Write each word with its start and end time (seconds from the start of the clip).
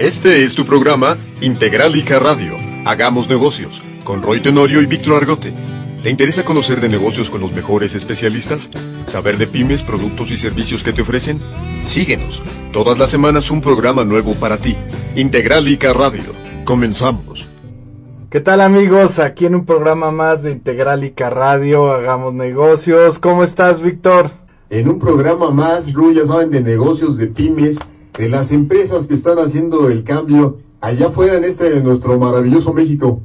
Este 0.00 0.44
es 0.44 0.54
tu 0.54 0.64
programa 0.64 1.18
Integralica 1.42 2.18
Radio. 2.18 2.54
Hagamos 2.86 3.28
negocios 3.28 3.82
con 4.02 4.22
Roy 4.22 4.40
Tenorio 4.40 4.80
y 4.80 4.86
Víctor 4.86 5.16
Argote. 5.16 5.52
¿Te 6.02 6.08
interesa 6.08 6.42
conocer 6.42 6.80
de 6.80 6.88
negocios 6.88 7.28
con 7.28 7.42
los 7.42 7.52
mejores 7.52 7.94
especialistas? 7.94 8.70
¿Saber 9.08 9.36
de 9.36 9.46
pymes, 9.46 9.82
productos 9.82 10.30
y 10.30 10.38
servicios 10.38 10.82
que 10.82 10.94
te 10.94 11.02
ofrecen? 11.02 11.38
Síguenos. 11.84 12.42
Todas 12.72 12.98
las 12.98 13.10
semanas 13.10 13.50
un 13.50 13.60
programa 13.60 14.02
nuevo 14.02 14.32
para 14.32 14.56
ti. 14.56 14.74
Integralica 15.16 15.92
Radio. 15.92 16.32
Comenzamos. 16.64 17.46
¿Qué 18.30 18.40
tal 18.40 18.62
amigos? 18.62 19.18
Aquí 19.18 19.44
en 19.44 19.54
un 19.54 19.66
programa 19.66 20.10
más 20.10 20.42
de 20.42 20.52
Integralica 20.52 21.28
Radio, 21.28 21.92
hagamos 21.92 22.32
negocios. 22.32 23.18
¿Cómo 23.18 23.44
estás, 23.44 23.82
Víctor? 23.82 24.30
En 24.70 24.88
un 24.88 24.98
programa 24.98 25.50
más, 25.50 25.92
Ru, 25.92 26.14
ya 26.14 26.24
saben, 26.24 26.50
de 26.50 26.62
negocios, 26.62 27.18
de 27.18 27.26
pymes, 27.26 27.76
de 28.16 28.28
las 28.28 28.52
empresas 28.52 29.06
que 29.06 29.14
están 29.14 29.38
haciendo 29.38 29.88
el 29.88 30.04
cambio 30.04 30.58
allá 30.80 31.06
afuera 31.08 31.36
en 31.36 31.44
este 31.44 31.80
nuestro 31.80 32.18
maravilloso 32.18 32.72
México. 32.72 33.20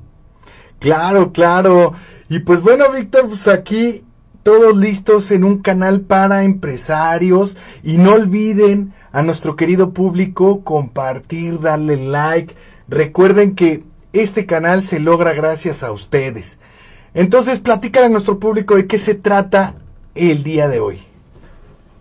Claro, 0.80 1.32
claro. 1.32 1.94
Y 2.30 2.40
pues 2.40 2.62
bueno, 2.62 2.86
Víctor, 2.92 3.28
pues 3.28 3.48
aquí 3.48 4.04
todos 4.44 4.78
listos 4.78 5.32
en 5.32 5.44
un 5.44 5.60
canal 5.60 6.02
para 6.02 6.44
empresarios 6.44 7.58
y 7.84 7.98
no 7.98 8.14
olviden 8.14 8.94
a 9.12 9.22
nuestro 9.22 9.56
querido 9.56 9.92
público 9.92 10.64
compartir, 10.64 11.60
darle 11.60 11.98
like. 11.98 12.54
Recuerden 12.88 13.56
que 13.56 13.84
este 14.14 14.46
canal 14.46 14.86
se 14.86 15.00
logra 15.00 15.34
gracias 15.34 15.84
a 15.84 15.92
ustedes. 15.92 16.60
Entonces, 17.14 17.60
platícale 17.60 18.08
a 18.08 18.10
nuestro 18.10 18.40
público 18.40 18.76
de 18.76 18.88
qué 18.88 18.98
se 18.98 19.16
trata 19.16 19.76
el 20.14 20.44
día 20.44 20.68
de 20.68 20.80
hoy. 20.80 21.00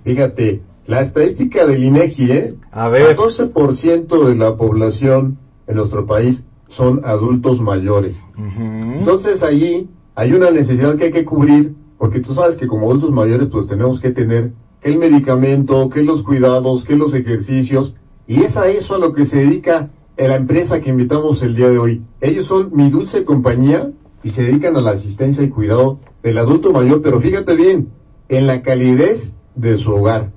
Fíjate, 0.05 0.61
la 0.87 1.01
estadística 1.01 1.67
del 1.67 1.85
INEGI, 1.85 2.31
¿eh? 2.31 2.55
A 2.71 2.89
ver. 2.89 3.17
14% 3.17 4.25
de 4.25 4.35
la 4.35 4.57
población 4.57 5.39
en 5.67 5.77
nuestro 5.77 6.07
país 6.07 6.45
son 6.69 7.03
adultos 7.05 7.61
mayores. 7.61 8.21
Entonces 8.37 9.43
ahí 9.43 9.89
hay 10.15 10.33
una 10.33 10.51
necesidad 10.51 10.97
que 10.97 11.05
hay 11.05 11.13
que 11.13 11.25
cubrir, 11.25 11.75
porque 11.99 12.21
tú 12.21 12.35
sabes 12.35 12.57
que 12.57 12.67
como 12.67 12.87
adultos 12.87 13.13
mayores 13.13 13.49
pues 13.51 13.67
tenemos 13.67 14.01
que 14.01 14.11
tener 14.11 14.53
que 14.81 14.91
el 14.91 14.99
medicamento, 14.99 15.89
que 15.89 16.03
los 16.03 16.23
cuidados, 16.23 16.85
que 16.85 16.97
los 16.97 17.15
ejercicios, 17.15 17.95
y 18.27 18.43
es 18.43 18.57
a 18.57 18.69
eso 18.69 18.95
a 18.95 18.99
lo 18.99 19.13
que 19.13 19.27
se 19.27 19.39
dedica 19.39 19.91
la 20.17 20.37
empresa 20.37 20.81
que 20.81 20.91
invitamos 20.91 21.43
el 21.43 21.57
día 21.57 21.69
de 21.69 21.79
hoy. 21.79 22.03
Ellos 22.21 22.47
son 22.47 22.71
mi 22.73 22.89
dulce 22.89 23.25
compañía 23.25 23.91
y 24.23 24.31
se 24.31 24.43
dedican 24.43 24.77
a 24.77 24.81
la 24.81 24.93
asistencia 24.93 25.43
y 25.43 25.49
cuidado 25.49 25.99
del 26.23 26.39
adulto 26.39 26.73
mayor, 26.73 27.03
pero 27.03 27.21
fíjate 27.21 27.55
bien, 27.57 27.89
en 28.29 28.47
la 28.47 28.63
calidez 28.63 29.35
de 29.55 29.77
su 29.79 29.93
hogar. 29.93 30.31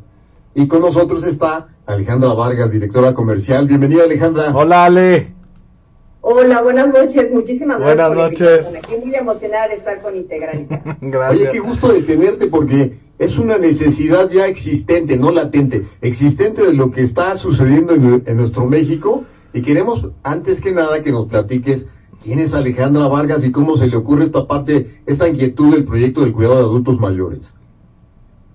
Y 0.57 0.67
con 0.67 0.81
nosotros 0.81 1.23
está 1.23 1.67
Alejandra 1.85 2.33
Vargas, 2.33 2.71
directora 2.71 3.13
comercial. 3.13 3.67
Bienvenida 3.67 4.05
Alejandra. 4.05 4.51
Hola 4.55 4.85
Ale. 4.85 5.31
Hola, 6.21 6.63
buenas 6.63 6.87
noches. 6.87 7.31
Muchísimas 7.31 7.77
Buenas 7.79 8.09
gracias. 8.09 8.31
noches. 8.31 8.39
la 8.39 8.55
invitación. 8.55 8.75
Estoy 8.77 9.05
muy 9.05 9.15
emocionada 9.15 9.67
de 9.67 9.75
estar 9.75 10.01
con 10.01 10.15
Integralita. 10.15 10.81
Oye, 10.99 11.11
Gracias. 11.11 11.51
qué 11.51 11.59
gusto 11.59 11.93
de 11.93 12.01
tenerte 12.01 12.47
porque 12.47 12.97
es 13.19 13.37
una 13.37 13.59
necesidad 13.59 14.31
ya 14.31 14.47
existente, 14.47 15.15
no 15.15 15.29
latente, 15.29 15.85
existente 16.01 16.63
de 16.65 16.73
lo 16.73 16.89
que 16.89 17.03
está 17.03 17.37
sucediendo 17.37 17.93
en, 17.93 18.23
en 18.25 18.37
nuestro 18.37 18.65
México 18.65 19.25
y 19.53 19.61
queremos 19.61 20.07
antes 20.23 20.59
que 20.59 20.71
nada 20.71 21.03
que 21.03 21.11
nos 21.11 21.27
platiques 21.27 21.85
quién 22.23 22.39
es 22.39 22.55
Alejandra 22.55 23.07
Vargas 23.07 23.45
y 23.45 23.51
cómo 23.51 23.77
se 23.77 23.85
le 23.85 23.95
ocurre 23.95 24.23
esta 24.23 24.47
parte, 24.47 25.01
esta 25.05 25.27
inquietud 25.27 25.75
del 25.75 25.85
proyecto 25.85 26.21
del 26.21 26.33
cuidado 26.33 26.55
de 26.55 26.61
adultos 26.61 26.99
mayores. 26.99 27.53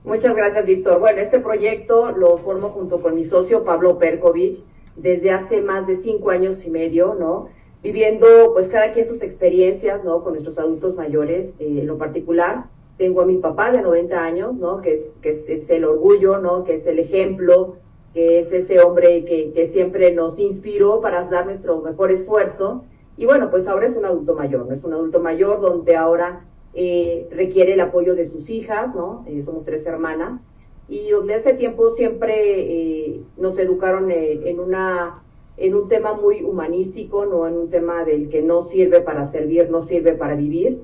Muchas 0.04 0.34
gracias, 0.34 0.66
Víctor. 0.66 0.98
Bueno, 0.98 1.20
este 1.20 1.38
proyecto 1.38 2.10
lo 2.10 2.36
formo 2.38 2.70
junto 2.70 3.00
con 3.00 3.14
mi 3.14 3.22
socio 3.24 3.62
Pablo 3.62 3.98
Perkovich 3.98 4.60
desde 4.96 5.30
hace 5.30 5.60
más 5.60 5.86
de 5.86 5.94
cinco 5.94 6.30
años 6.30 6.64
y 6.66 6.70
medio, 6.70 7.14
¿no? 7.14 7.50
Viviendo, 7.84 8.26
pues, 8.52 8.66
cada 8.66 8.90
quien 8.90 9.06
sus 9.06 9.22
experiencias, 9.22 10.02
¿no? 10.02 10.24
Con 10.24 10.32
nuestros 10.32 10.58
adultos 10.58 10.96
mayores, 10.96 11.54
eh, 11.60 11.78
en 11.80 11.86
lo 11.86 11.98
particular. 11.98 12.64
Tengo 12.98 13.20
a 13.20 13.26
mi 13.26 13.38
papá 13.38 13.70
de 13.70 13.80
90 13.80 14.24
años, 14.24 14.54
¿no? 14.54 14.82
Que 14.82 14.94
es, 14.94 15.18
que 15.22 15.30
es, 15.30 15.70
el 15.70 15.84
orgullo, 15.84 16.38
¿no? 16.38 16.64
Que 16.64 16.74
es 16.74 16.86
el 16.88 16.98
ejemplo, 16.98 17.76
que 18.12 18.40
es 18.40 18.52
ese 18.52 18.80
hombre 18.80 19.24
que, 19.24 19.52
que 19.52 19.68
siempre 19.68 20.12
nos 20.12 20.36
inspiró 20.40 21.00
para 21.00 21.28
dar 21.28 21.46
nuestro 21.46 21.80
mejor 21.80 22.10
esfuerzo. 22.10 22.82
Y 23.16 23.26
bueno, 23.26 23.50
pues 23.50 23.68
ahora 23.68 23.86
es 23.86 23.94
un 23.94 24.04
adulto 24.04 24.34
mayor, 24.34 24.66
¿no? 24.66 24.74
Es 24.74 24.82
un 24.82 24.94
adulto 24.94 25.20
mayor 25.20 25.60
donde 25.60 25.94
ahora 25.94 26.44
eh, 26.74 27.28
requiere 27.30 27.74
el 27.74 27.80
apoyo 27.80 28.14
de 28.14 28.26
sus 28.26 28.50
hijas, 28.50 28.94
¿no? 28.94 29.24
Eh, 29.28 29.42
somos 29.44 29.64
tres 29.64 29.86
hermanas. 29.86 30.40
Y 30.88 31.10
donde 31.10 31.34
hace 31.34 31.54
tiempo 31.54 31.90
siempre 31.90 32.34
eh, 32.34 33.20
nos 33.36 33.58
educaron 33.58 34.10
eh, 34.10 34.40
en 34.44 34.60
una 34.60 35.18
en 35.58 35.74
un 35.74 35.88
tema 35.88 36.14
muy 36.14 36.42
humanístico, 36.42 37.26
no 37.26 37.46
en 37.46 37.54
un 37.54 37.70
tema 37.70 38.04
del 38.04 38.30
que 38.30 38.42
no 38.42 38.62
sirve 38.62 39.00
para 39.00 39.26
servir, 39.26 39.70
no 39.70 39.82
sirve 39.82 40.14
para 40.14 40.34
vivir. 40.34 40.80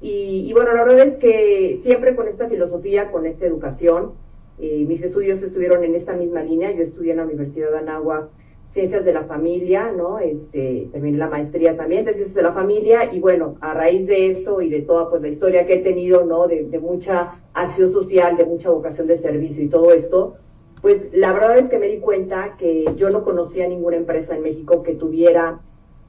Y, 0.00 0.44
y 0.48 0.52
bueno, 0.52 0.72
la 0.72 0.84
verdad 0.84 1.06
es 1.06 1.16
que 1.16 1.80
siempre 1.82 2.14
con 2.14 2.28
esta 2.28 2.48
filosofía, 2.48 3.10
con 3.10 3.26
esta 3.26 3.46
educación, 3.46 4.12
eh, 4.58 4.84
mis 4.86 5.02
estudios 5.02 5.42
estuvieron 5.42 5.82
en 5.84 5.94
esta 5.94 6.12
misma 6.12 6.42
línea. 6.42 6.70
Yo 6.70 6.82
estudié 6.82 7.12
en 7.12 7.18
la 7.18 7.24
Universidad 7.24 7.70
de 7.70 7.78
Anáhuac 7.78 8.28
Ciencias 8.72 9.04
de 9.04 9.12
la 9.12 9.24
Familia, 9.24 9.92
¿no? 9.92 10.18
Este, 10.18 10.88
terminé 10.90 11.18
la 11.18 11.28
maestría 11.28 11.76
también 11.76 12.06
de 12.06 12.14
Ciencias 12.14 12.34
de 12.34 12.42
la 12.42 12.52
Familia 12.52 13.12
y 13.12 13.20
bueno, 13.20 13.56
a 13.60 13.74
raíz 13.74 14.06
de 14.06 14.30
eso 14.30 14.62
y 14.62 14.70
de 14.70 14.80
toda 14.80 15.10
pues 15.10 15.20
la 15.20 15.28
historia 15.28 15.66
que 15.66 15.74
he 15.74 15.78
tenido, 15.80 16.24
¿no? 16.24 16.48
De, 16.48 16.64
de 16.64 16.78
mucha 16.78 17.34
acción 17.52 17.92
social, 17.92 18.38
de 18.38 18.46
mucha 18.46 18.70
vocación 18.70 19.06
de 19.06 19.18
servicio 19.18 19.62
y 19.62 19.68
todo 19.68 19.92
esto, 19.92 20.36
pues 20.80 21.10
la 21.12 21.34
verdad 21.34 21.58
es 21.58 21.68
que 21.68 21.78
me 21.78 21.86
di 21.86 21.98
cuenta 21.98 22.56
que 22.56 22.86
yo 22.96 23.10
no 23.10 23.24
conocía 23.24 23.68
ninguna 23.68 23.96
empresa 23.96 24.34
en 24.34 24.42
México 24.42 24.82
que 24.82 24.94
tuviera 24.94 25.60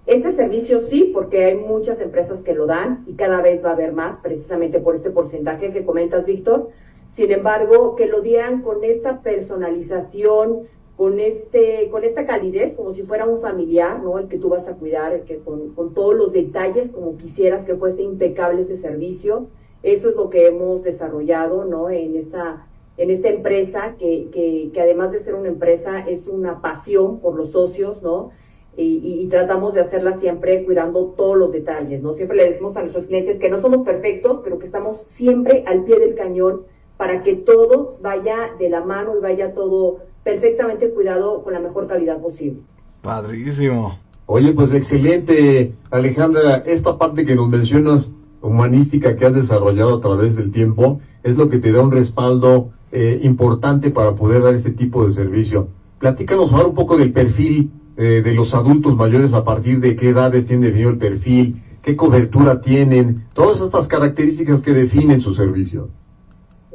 este 0.05 0.31
servicio 0.31 0.79
sí, 0.79 1.11
porque 1.13 1.45
hay 1.45 1.55
muchas 1.55 1.99
empresas 1.99 2.43
que 2.43 2.53
lo 2.53 2.65
dan 2.65 3.03
y 3.07 3.13
cada 3.15 3.41
vez 3.41 3.63
va 3.63 3.71
a 3.71 3.73
haber 3.73 3.91
más, 3.91 4.17
precisamente 4.19 4.79
por 4.79 4.95
este 4.95 5.11
porcentaje 5.11 5.71
que 5.71 5.85
comentas, 5.85 6.25
Víctor. 6.25 6.69
Sin 7.09 7.31
embargo, 7.31 7.95
que 7.95 8.07
lo 8.07 8.21
dieran 8.21 8.63
con 8.63 8.83
esta 8.83 9.21
personalización, 9.21 10.63
con 10.97 11.19
este, 11.19 11.89
con 11.89 12.03
esta 12.03 12.25
calidez, 12.25 12.73
como 12.73 12.93
si 12.93 13.03
fuera 13.03 13.25
un 13.25 13.41
familiar, 13.41 14.01
¿no? 14.01 14.19
El 14.19 14.27
que 14.27 14.37
tú 14.37 14.49
vas 14.49 14.67
a 14.67 14.75
cuidar, 14.75 15.13
el 15.13 15.21
que 15.21 15.39
con, 15.39 15.69
con 15.73 15.93
todos 15.93 16.13
los 16.15 16.31
detalles, 16.31 16.91
como 16.91 17.17
quisieras 17.17 17.65
que 17.65 17.75
fuese 17.75 18.03
impecable 18.03 18.61
ese 18.61 18.77
servicio. 18.77 19.47
Eso 19.81 20.09
es 20.09 20.15
lo 20.15 20.29
que 20.29 20.47
hemos 20.47 20.83
desarrollado, 20.83 21.65
¿no? 21.65 21.89
En 21.89 22.15
esta, 22.15 22.67
en 22.97 23.09
esta 23.09 23.29
empresa, 23.29 23.95
que, 23.97 24.29
que, 24.31 24.69
que 24.71 24.81
además 24.81 25.11
de 25.11 25.19
ser 25.19 25.33
una 25.33 25.49
empresa, 25.49 26.07
es 26.07 26.27
una 26.27 26.61
pasión 26.61 27.19
por 27.19 27.35
los 27.35 27.51
socios, 27.51 28.03
¿no? 28.03 28.31
Y, 28.75 29.01
y, 29.03 29.27
tratamos 29.27 29.75
de 29.75 29.81
hacerla 29.81 30.13
siempre 30.15 30.65
cuidando 30.65 31.13
todos 31.15 31.37
los 31.37 31.51
detalles, 31.51 32.01
¿no? 32.01 32.13
Siempre 32.13 32.37
le 32.37 32.45
decimos 32.45 32.75
a 32.75 32.81
nuestros 32.81 33.05
clientes 33.05 33.37
que 33.37 33.49
no 33.49 33.59
somos 33.59 33.85
perfectos, 33.85 34.41
pero 34.43 34.57
que 34.57 34.65
estamos 34.65 34.99
siempre 34.99 35.63
al 35.67 35.83
pie 35.83 35.99
del 35.99 36.15
cañón 36.15 36.63
para 36.97 37.21
que 37.21 37.35
todo 37.35 37.89
vaya 38.01 38.51
de 38.57 38.69
la 38.69 38.81
mano 38.81 39.15
y 39.17 39.21
vaya 39.21 39.53
todo 39.53 39.99
perfectamente 40.23 40.89
cuidado 40.89 41.43
con 41.43 41.53
la 41.53 41.59
mejor 41.59 41.87
calidad 41.87 42.19
posible. 42.21 42.59
Padrísimo. 43.01 43.99
Oye, 44.25 44.53
pues 44.53 44.73
excelente, 44.73 45.73
Alejandra, 45.91 46.63
esta 46.65 46.97
parte 46.97 47.25
que 47.25 47.35
nos 47.35 47.49
mencionas 47.49 48.09
humanística 48.41 49.15
que 49.15 49.25
has 49.25 49.33
desarrollado 49.33 49.97
a 49.97 50.01
través 50.01 50.35
del 50.35 50.51
tiempo 50.51 51.01
es 51.23 51.37
lo 51.37 51.49
que 51.49 51.59
te 51.59 51.71
da 51.71 51.81
un 51.81 51.91
respaldo 51.91 52.71
eh, 52.91 53.19
importante 53.23 53.89
para 53.89 54.15
poder 54.15 54.43
dar 54.43 54.53
este 54.53 54.71
tipo 54.71 55.05
de 55.05 55.13
servicio. 55.13 55.67
Platícanos 55.99 56.53
ahora 56.53 56.67
un 56.67 56.75
poco 56.75 56.97
del 56.97 57.11
perfil 57.11 57.71
eh, 57.97 58.21
de 58.23 58.33
los 58.33 58.53
adultos 58.53 58.95
mayores, 58.95 59.33
a 59.33 59.43
partir 59.43 59.79
de 59.79 59.95
qué 59.95 60.09
edades 60.09 60.45
tienen 60.45 60.67
definido 60.67 60.89
el 60.89 60.97
perfil, 60.97 61.61
qué 61.81 61.95
cobertura 61.95 62.61
tienen, 62.61 63.25
todas 63.33 63.61
estas 63.61 63.87
características 63.87 64.61
que 64.61 64.73
definen 64.73 65.21
su 65.21 65.33
servicio. 65.33 65.89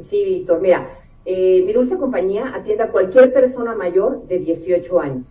Sí, 0.01 0.23
Víctor, 0.23 0.61
mira, 0.61 0.98
eh, 1.31 1.61
mi 1.63 1.73
dulce 1.73 1.95
compañía 1.99 2.51
atiende 2.55 2.85
a 2.85 2.91
cualquier 2.91 3.31
persona 3.31 3.75
mayor 3.75 4.23
de 4.25 4.39
18 4.39 4.99
años. 4.99 5.27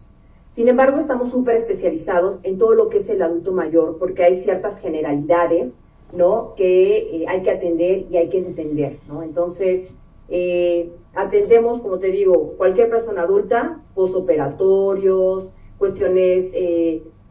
Sin 0.49 0.69
embargo, 0.69 1.01
estamos 1.01 1.33
súper 1.33 1.57
especializados 1.57 2.39
en 2.45 2.57
todo 2.57 2.75
lo 2.75 2.89
que 2.89 2.99
es 2.99 3.09
el 3.09 3.21
adulto 3.21 3.51
mayor, 3.51 3.99
porque 3.99 4.23
hay 4.23 4.37
ciertas 4.37 4.79
generalidades, 4.79 5.77
¿no? 6.13 6.55
Que 6.55 6.99
eh, 6.99 7.25
hay 7.27 7.43
que 7.43 7.51
atender 7.51 8.07
y 8.09 8.17
hay 8.17 8.29
que 8.29 8.39
entender, 8.39 9.01
¿no? 9.09 9.25
Entonces, 9.25 9.89
eh, 10.29 10.93
atendemos, 11.15 11.81
como 11.81 11.99
te 11.99 12.13
digo, 12.13 12.55
cualquier 12.57 12.91
persona 12.91 13.23
adulta, 13.23 13.83
posoperatorios, 13.97 15.51
cuestiones 15.79 16.53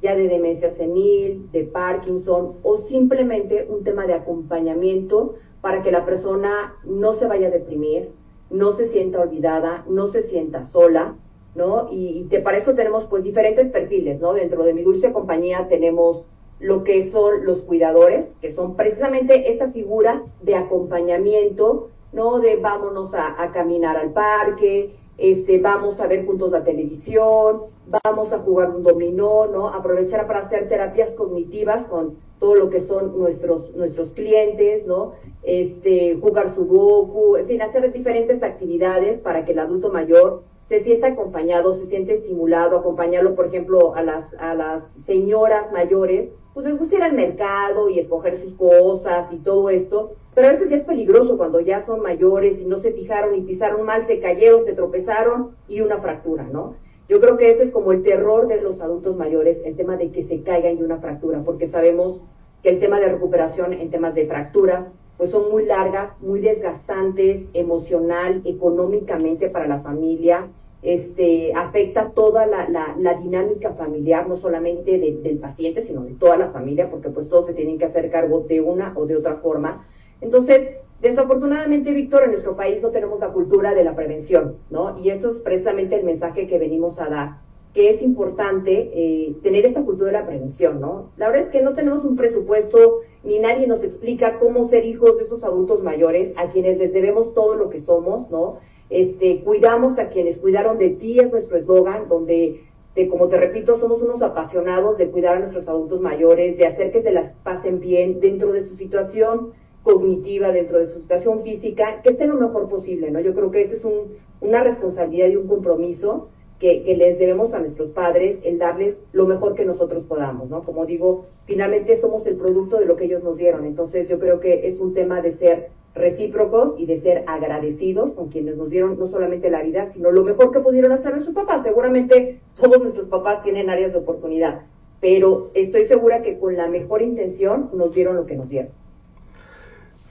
ya 0.02 0.14
de 0.14 0.28
demencia 0.28 0.70
senil, 0.70 1.50
de 1.54 1.64
Parkinson 1.64 2.58
o 2.64 2.78
simplemente 2.80 3.66
un 3.70 3.86
tema 3.86 4.08
de 4.08 4.14
acompañamiento 4.14 5.36
para 5.62 5.82
que 5.84 5.92
la 5.92 6.06
persona 6.06 6.76
no 6.84 7.14
se 7.14 7.28
vaya 7.28 7.48
a 7.48 7.52
deprimir, 7.52 8.12
no 8.50 8.72
se 8.74 8.86
sienta 8.86 9.22
olvidada, 9.22 9.86
no 9.90 10.08
se 10.08 10.22
sienta 10.22 10.66
sola, 10.66 11.16
¿no? 11.56 11.88
Y, 11.92 12.26
te, 12.26 12.40
para 12.40 12.58
eso 12.58 12.74
tenemos 12.74 13.06
pues 13.06 13.24
diferentes 13.24 13.70
perfiles, 13.70 14.20
¿no? 14.20 14.34
Dentro 14.34 14.64
de 14.64 14.74
mi 14.74 14.84
dulce 14.84 15.12
compañía 15.12 15.68
tenemos 15.68 16.26
lo 16.60 16.84
que 16.84 17.04
son 17.10 17.46
los 17.46 17.62
cuidadores, 17.62 18.36
que 18.42 18.52
son 18.52 18.76
precisamente 18.76 19.52
esta 19.52 19.72
figura 19.72 20.24
de 20.42 20.56
acompañamiento, 20.56 21.90
¿no? 22.14 22.40
De 22.40 22.58
vámonos 22.58 23.14
a, 23.14 23.42
a 23.42 23.52
caminar 23.52 23.98
al 23.98 24.12
parque, 24.12 24.96
este, 25.18 25.60
vamos 25.60 26.00
a 26.00 26.08
ver 26.08 26.26
juntos 26.26 26.52
la 26.52 26.64
televisión, 26.64 27.64
vamos 28.04 28.34
a 28.34 28.40
jugar 28.40 28.70
un 28.70 28.84
dominó, 28.84 29.48
¿no? 29.48 29.68
Aprovechar 29.70 30.28
para 30.28 30.40
hacer 30.40 30.70
terapias 30.70 31.14
cognitivas 31.14 31.86
con 31.86 32.18
todo 32.40 32.56
lo 32.56 32.70
que 32.70 32.80
son 32.80 33.18
nuestros, 33.18 33.74
nuestros 33.76 34.14
clientes, 34.14 34.86
¿no? 34.86 35.14
Este, 35.44 36.16
jugar 36.16 36.54
sudoku, 36.54 37.38
en 37.38 37.48
fin, 37.48 37.62
hacer 37.62 37.92
diferentes 37.92 38.44
actividades 38.44 39.18
para 39.18 39.46
que 39.46 39.54
el 39.54 39.60
adulto 39.60 39.92
mayor 39.92 40.44
se 40.68 40.82
sienta 40.82 41.08
acompañado, 41.08 41.74
se 41.74 41.86
siente 41.86 42.14
estimulado, 42.14 42.78
acompañarlo, 42.78 43.36
por 43.36 43.48
ejemplo, 43.48 43.96
a 43.96 44.04
las, 44.04 44.34
a 44.36 44.54
las 44.54 44.92
señoras 45.06 45.72
mayores, 45.72 46.30
pues 46.54 46.66
les 46.66 46.78
gusta 46.78 46.98
ir 46.98 47.04
al 47.04 47.14
mercado 47.14 47.90
y 47.90 48.00
escoger 48.00 48.38
sus 48.38 48.54
cosas 48.54 49.32
y 49.32 49.38
todo 49.38 49.70
esto, 49.70 50.16
pero 50.36 50.48
a 50.48 50.52
veces 50.52 50.70
ya 50.70 50.76
es 50.76 50.84
peligroso 50.84 51.38
cuando 51.38 51.62
ya 51.62 51.80
son 51.80 52.02
mayores 52.02 52.60
y 52.60 52.66
no 52.66 52.80
se 52.80 52.92
fijaron 52.92 53.36
y 53.36 53.42
pisaron 53.42 53.86
mal, 53.86 54.06
se 54.06 54.20
cayeron, 54.20 54.66
se 54.66 54.74
tropezaron 54.74 55.56
y 55.68 55.82
una 55.82 56.00
fractura, 56.00 56.44
¿no? 56.44 56.76
Yo 57.10 57.22
creo 57.22 57.38
que 57.38 57.50
ese 57.52 57.64
es 57.64 57.72
como 57.72 57.94
el 57.94 58.04
terror 58.04 58.48
de 58.48 58.62
los 58.62 58.82
adultos 58.82 59.16
mayores, 59.16 59.62
el 59.64 59.76
tema 59.76 59.96
de 59.96 60.12
que 60.12 60.24
se 60.24 60.42
caigan 60.42 60.78
y 60.78 60.84
una 60.84 60.98
fractura, 60.98 61.42
porque 61.44 61.68
sabemos 61.68 62.22
que 62.62 62.70
el 62.70 62.80
tema 62.80 63.00
de 63.00 63.08
recuperación 63.08 63.74
en 63.74 63.90
temas 63.90 64.14
de 64.14 64.28
fracturas, 64.28 64.92
pues 65.18 65.32
son 65.32 65.50
muy 65.50 65.66
largas, 65.66 66.14
muy 66.22 66.42
desgastantes 66.42 67.46
emocional, 67.54 68.42
económicamente 68.46 69.50
para 69.50 69.68
la 69.68 69.80
familia, 69.80 70.48
este, 70.84 71.54
afecta 71.56 72.12
toda 72.12 72.46
la, 72.46 72.68
la, 72.70 73.14
dinámica 73.16 73.72
familiar, 73.72 74.28
no 74.28 74.38
solamente 74.38 75.00
del 75.00 75.38
paciente, 75.40 75.82
sino 75.82 76.04
de 76.04 76.14
toda 76.14 76.38
la 76.38 76.52
familia, 76.52 76.90
porque 76.90 77.10
pues 77.10 77.30
todos 77.30 77.48
se 77.48 77.54
tienen 77.54 77.80
que 77.80 77.86
hacer 77.86 78.12
cargo 78.12 78.46
de 78.48 78.62
una 78.62 78.94
o 78.96 79.06
de 79.06 79.18
otra 79.18 79.38
forma. 79.38 79.88
Entonces, 80.22 80.78
desafortunadamente, 81.02 81.94
Víctor, 81.94 82.24
en 82.24 82.32
nuestro 82.32 82.56
país 82.56 82.82
no 82.82 82.90
tenemos 82.90 83.20
la 83.20 83.30
cultura 83.30 83.74
de 83.74 83.84
la 83.84 83.96
prevención, 83.96 84.56
¿no? 84.70 84.98
Y 85.00 85.10
esto 85.10 85.30
es 85.30 85.40
precisamente 85.40 85.96
el 85.96 86.04
mensaje 86.04 86.48
que 86.48 86.58
venimos 86.58 87.00
a 87.00 87.10
dar, 87.10 87.38
que 87.74 87.90
es 87.90 88.02
importante 88.02 88.92
eh, 88.94 89.36
tener 89.44 89.66
esta 89.66 89.84
cultura 89.84 90.08
de 90.08 90.18
la 90.18 90.26
prevención, 90.26 90.80
¿no? 90.80 91.12
La 91.18 91.28
verdad 91.28 91.44
es 91.44 91.50
que 91.50 91.62
no 91.62 91.74
tenemos 91.74 92.04
un 92.04 92.16
presupuesto, 92.16 93.02
ni 93.24 93.40
nadie 93.40 93.68
nos 93.68 93.84
explica 93.84 94.40
cómo 94.40 94.66
ser 94.66 94.86
hijos 94.86 95.18
de 95.18 95.24
estos 95.24 95.44
adultos 95.44 95.84
mayores, 95.84 96.34
a 96.38 96.50
quienes 96.50 96.78
les 96.78 96.94
debemos 96.94 97.34
todo 97.34 97.56
lo 97.56 97.70
que 97.70 97.80
somos, 97.80 98.30
¿no? 98.32 98.60
Este, 98.90 99.42
cuidamos 99.42 100.00
a 100.00 100.10
quienes 100.10 100.38
cuidaron 100.38 100.80
de 100.80 100.90
ti, 100.90 101.20
es 101.20 101.32
nuestro 101.32 101.58
eslogan, 101.58 102.08
donde, 102.08 102.64
como 103.10 103.28
te 103.28 103.38
repito, 103.38 103.78
somos 103.78 104.02
unos 104.02 104.22
apasionados 104.22 104.98
de 104.98 105.10
cuidar 105.10 105.36
a 105.36 105.40
nuestros 105.40 105.68
adultos 105.68 106.02
mayores, 106.02 106.58
de 106.58 106.66
hacer 106.66 106.92
que 106.92 107.02
se 107.02 107.12
las 107.12 107.36
pasen 107.44 107.80
bien 107.80 108.20
dentro 108.20 108.54
de 108.54 108.64
su 108.64 108.76
situación 108.78 109.52
cognitiva, 109.88 110.52
dentro 110.52 110.80
de 110.80 110.88
su 110.88 111.00
situación 111.00 111.42
física, 111.44 112.02
que 112.02 112.10
esté 112.10 112.28
lo 112.28 112.36
mejor 112.36 112.68
posible, 112.68 113.10
¿no? 113.10 113.22
Yo 113.22 113.34
creo 113.34 113.52
que 113.52 113.62
esa 113.62 113.76
es 113.76 113.86
un, 113.86 114.18
una 114.42 114.62
responsabilidad 114.62 115.30
y 115.30 115.38
un 115.38 115.48
compromiso 115.48 116.28
que, 116.60 116.84
que, 116.84 116.98
les 116.98 117.18
debemos 117.18 117.54
a 117.54 117.60
nuestros 117.60 117.92
padres, 117.92 118.40
el 118.44 118.58
darles 118.58 118.98
lo 119.14 119.28
mejor 119.28 119.56
que 119.56 119.64
nosotros 119.64 120.04
podamos, 120.04 120.50
¿no? 120.50 120.64
Como 120.64 120.86
digo, 120.86 121.28
finalmente 121.46 121.96
somos 121.96 122.28
el 122.28 122.36
producto 122.36 122.78
de 122.80 122.86
lo 122.86 122.98
que 122.98 123.06
ellos 123.06 123.24
nos 123.24 123.38
dieron, 123.38 123.64
entonces 123.64 124.10
yo 124.10 124.20
creo 124.20 124.42
que 124.42 124.68
es 124.68 124.78
un 124.80 124.94
tema 124.94 125.22
de 125.22 125.32
ser 125.32 125.70
recíprocos 125.96 126.76
y 126.78 126.86
de 126.86 127.00
ser 127.00 127.24
agradecidos 127.26 128.14
con 128.14 128.28
quienes 128.28 128.58
nos 128.58 128.70
dieron 128.70 129.00
no 129.00 129.08
solamente 129.08 129.50
la 129.50 129.64
vida, 129.64 129.86
sino 129.86 130.12
lo 130.12 130.26
mejor 130.26 130.52
que 130.52 130.60
pudieron 130.60 130.92
hacer 130.92 131.14
nuestros 131.14 131.34
papás. 131.34 131.64
Seguramente 131.64 132.42
todos 132.60 132.82
nuestros 132.82 133.08
papás 133.08 133.42
tienen 133.42 133.70
áreas 133.70 133.94
de 133.94 134.00
oportunidad, 134.00 134.64
pero 135.00 135.52
estoy 135.54 135.86
segura 135.86 136.22
que 136.22 136.38
con 136.38 136.58
la 136.58 136.68
mejor 136.68 137.02
intención 137.02 137.70
nos 137.74 137.96
dieron 137.96 138.18
lo 138.18 138.26
que 138.26 138.36
nos 138.36 138.50
dieron. 138.50 138.72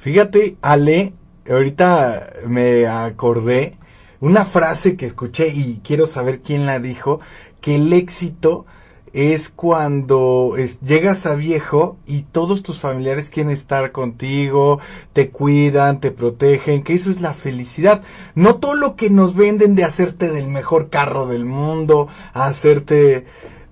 Fíjate, 0.07 0.57
Ale, 0.63 1.15
ahorita 1.51 2.35
me 2.47 2.87
acordé 2.87 3.75
una 4.21 4.45
frase 4.45 4.97
que 4.97 5.05
escuché 5.05 5.49
y 5.49 5.81
quiero 5.83 6.07
saber 6.07 6.43
quién 6.43 6.65
la 6.65 6.79
dijo, 6.79 7.19
que 7.61 7.75
el 7.75 7.93
éxito 7.93 8.67
es 9.13 9.49
cuando 9.49 10.55
llegas 10.81 11.27
a 11.27 11.35
viejo 11.35 11.97
y 12.07 12.23
todos 12.23 12.63
tus 12.63 12.79
familiares 12.79 13.31
quieren 13.31 13.51
estar 13.51 13.91
contigo, 13.91 14.79
te 15.13 15.31
cuidan, 15.31 15.99
te 15.99 16.13
protegen, 16.13 16.85
que 16.85 16.95
eso 16.95 17.11
es 17.11 17.21
la 17.21 17.35
felicidad. 17.35 18.03
No 18.37 18.59
todo 18.59 18.77
lo 18.77 18.95
que 18.95 19.11
nos 19.11 19.35
venden 19.35 19.75
de 19.75 19.83
hacerte 19.83 20.31
del 20.31 20.47
mejor 20.47 20.89
carro 20.89 21.27
del 21.27 21.45
mundo, 21.45 22.07
hacerte 22.33 23.27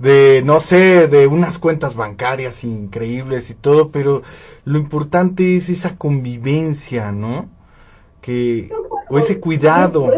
de, 0.04 0.42
no 0.44 0.60
sé, 0.60 1.08
de 1.08 1.26
unas 1.26 1.58
cuentas 1.58 1.96
bancarias 1.96 2.62
increíbles 2.62 3.48
y 3.48 3.54
todo, 3.54 3.88
pero 3.90 4.20
lo 4.66 4.78
importante 4.78 5.56
es 5.56 5.70
esa 5.70 5.96
convivencia, 5.96 7.10
¿no? 7.10 7.48
Que, 8.20 8.70
o 9.08 9.18
ese 9.18 9.40
cuidado. 9.40 10.12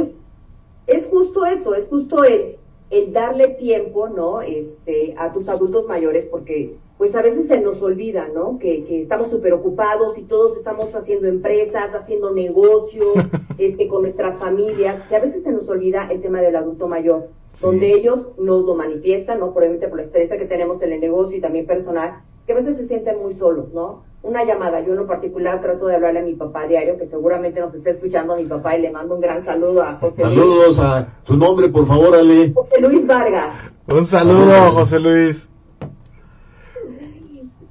Es 0.88 1.06
justo 1.06 1.46
eso, 1.46 1.74
es 1.76 1.86
justo 1.86 2.24
el, 2.24 2.56
el 2.90 3.12
darle 3.12 3.48
tiempo, 3.48 4.08
¿no? 4.08 4.40
Este, 4.40 5.14
a 5.16 5.32
tus 5.32 5.48
adultos 5.48 5.86
mayores, 5.86 6.24
porque 6.26 6.74
pues 6.98 7.14
a 7.14 7.22
veces 7.22 7.46
se 7.46 7.60
nos 7.60 7.80
olvida, 7.80 8.28
¿no? 8.34 8.58
Que, 8.58 8.82
que 8.84 9.02
estamos 9.02 9.30
súper 9.30 9.52
ocupados 9.52 10.18
y 10.18 10.22
todos 10.22 10.56
estamos 10.56 10.96
haciendo 10.96 11.28
empresas, 11.28 11.94
haciendo 11.94 12.32
negocios, 12.32 13.14
este, 13.58 13.86
con 13.86 14.02
nuestras 14.02 14.36
familias, 14.38 15.00
que 15.08 15.14
a 15.14 15.20
veces 15.20 15.44
se 15.44 15.52
nos 15.52 15.68
olvida 15.68 16.08
el 16.10 16.20
tema 16.20 16.40
del 16.40 16.56
adulto 16.56 16.88
mayor, 16.88 17.28
donde 17.60 17.92
ellos 17.92 18.28
nos 18.38 18.64
lo 18.64 18.74
manifiestan, 18.74 19.40
¿no? 19.40 19.46
Probablemente 19.46 19.88
por 19.88 19.98
la 19.98 20.02
experiencia 20.02 20.38
que 20.38 20.44
tenemos 20.44 20.82
en 20.82 20.92
el 20.92 21.00
negocio 21.00 21.36
y 21.36 21.40
también 21.40 21.66
personal, 21.66 22.20
que 22.46 22.52
a 22.52 22.56
veces 22.56 22.76
se 22.76 22.86
sienten 22.86 23.18
muy 23.18 23.34
solos, 23.34 23.72
¿no? 23.72 24.04
Una 24.22 24.44
llamada, 24.44 24.80
yo 24.80 24.92
en 24.92 24.98
lo 24.98 25.06
particular 25.06 25.60
trato 25.60 25.86
de 25.86 25.94
hablarle 25.94 26.20
a 26.20 26.24
mi 26.24 26.34
papá 26.34 26.66
diario, 26.66 26.98
que 26.98 27.06
seguramente 27.06 27.60
nos 27.60 27.74
está 27.74 27.90
escuchando 27.90 28.34
a 28.34 28.36
mi 28.36 28.44
papá 28.44 28.76
y 28.76 28.82
le 28.82 28.90
mando 28.90 29.14
un 29.14 29.20
gran 29.20 29.42
saludo 29.42 29.82
a 29.82 29.94
José 29.94 30.24
Luis. 30.24 30.38
Saludos 30.38 30.78
a 30.80 31.08
su 31.24 31.36
nombre, 31.36 31.68
por 31.68 31.86
favor, 31.86 32.14
Ale. 32.14 32.52
José 32.52 32.80
Luis 32.80 33.06
Vargas. 33.06 33.54
Un 33.86 34.06
saludo, 34.06 34.72
José 34.72 34.98
Luis. 34.98 35.48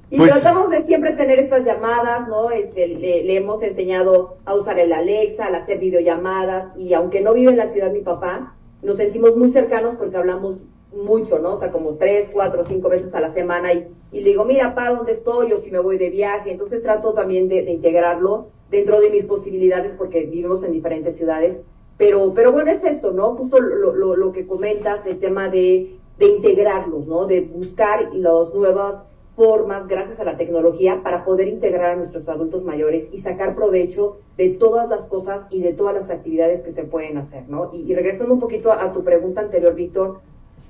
Y 0.08 0.18
pues 0.18 0.30
tratamos 0.30 0.70
de 0.70 0.84
siempre 0.84 1.12
tener 1.12 1.38
estas 1.40 1.64
llamadas, 1.64 2.28
¿no? 2.28 2.50
Este, 2.50 2.86
le, 2.86 3.24
le, 3.24 3.36
hemos 3.36 3.62
enseñado 3.62 4.36
a 4.44 4.54
usar 4.54 4.78
el 4.78 4.92
Alexa, 4.92 5.46
a 5.46 5.56
hacer 5.56 5.78
videollamadas, 5.78 6.76
y 6.76 6.94
aunque 6.94 7.20
no 7.20 7.34
vive 7.34 7.50
en 7.50 7.56
la 7.56 7.66
ciudad 7.66 7.90
mi 7.90 8.00
papá, 8.00 8.55
nos 8.86 8.96
sentimos 8.96 9.36
muy 9.36 9.50
cercanos 9.50 9.96
porque 9.96 10.16
hablamos 10.16 10.64
mucho, 10.94 11.40
¿no? 11.40 11.54
O 11.54 11.56
sea, 11.56 11.72
como 11.72 11.94
tres, 11.94 12.30
cuatro, 12.32 12.64
cinco 12.64 12.88
veces 12.88 13.14
a 13.14 13.20
la 13.20 13.30
semana 13.30 13.72
y, 13.72 13.88
y 14.12 14.20
le 14.20 14.30
digo, 14.30 14.44
mira, 14.44 14.76
pa, 14.76 14.90
¿dónde 14.90 15.12
estoy? 15.12 15.52
O 15.52 15.58
si 15.58 15.72
me 15.72 15.80
voy 15.80 15.98
de 15.98 16.08
viaje. 16.08 16.52
Entonces 16.52 16.82
trato 16.82 17.12
también 17.12 17.48
de, 17.48 17.68
integrarlo 17.70 18.46
dentro 18.70 19.00
de 19.00 19.10
mis 19.10 19.24
posibilidades 19.24 19.94
porque 19.94 20.22
vivimos 20.22 20.62
en 20.62 20.70
diferentes 20.70 21.16
ciudades. 21.16 21.58
Pero, 21.98 22.32
pero 22.32 22.52
bueno, 22.52 22.70
es 22.70 22.84
esto, 22.84 23.10
¿no? 23.10 23.34
Justo 23.34 23.58
lo, 23.60 23.92
lo, 23.92 24.16
lo 24.16 24.32
que 24.32 24.46
comentas, 24.46 25.04
el 25.04 25.18
tema 25.18 25.48
de, 25.48 25.96
de 26.18 26.26
integrarlos, 26.26 27.06
¿no? 27.08 27.26
De 27.26 27.40
buscar 27.40 28.14
las 28.14 28.54
nuevas 28.54 29.06
formas, 29.36 29.86
gracias 29.86 30.18
a 30.18 30.24
la 30.24 30.36
tecnología, 30.36 31.02
para 31.02 31.24
poder 31.24 31.46
integrar 31.46 31.90
a 31.90 31.96
nuestros 31.96 32.28
adultos 32.28 32.64
mayores 32.64 33.06
y 33.12 33.18
sacar 33.18 33.54
provecho 33.54 34.16
de 34.38 34.48
todas 34.48 34.88
las 34.88 35.06
cosas 35.06 35.46
y 35.50 35.60
de 35.60 35.74
todas 35.74 35.94
las 35.94 36.10
actividades 36.10 36.62
que 36.62 36.72
se 36.72 36.84
pueden 36.84 37.18
hacer, 37.18 37.44
¿no? 37.48 37.70
Y, 37.72 37.94
regresando 37.94 38.32
un 38.34 38.40
poquito 38.40 38.72
a 38.72 38.92
tu 38.92 39.04
pregunta 39.04 39.42
anterior, 39.42 39.74
Víctor, 39.74 40.20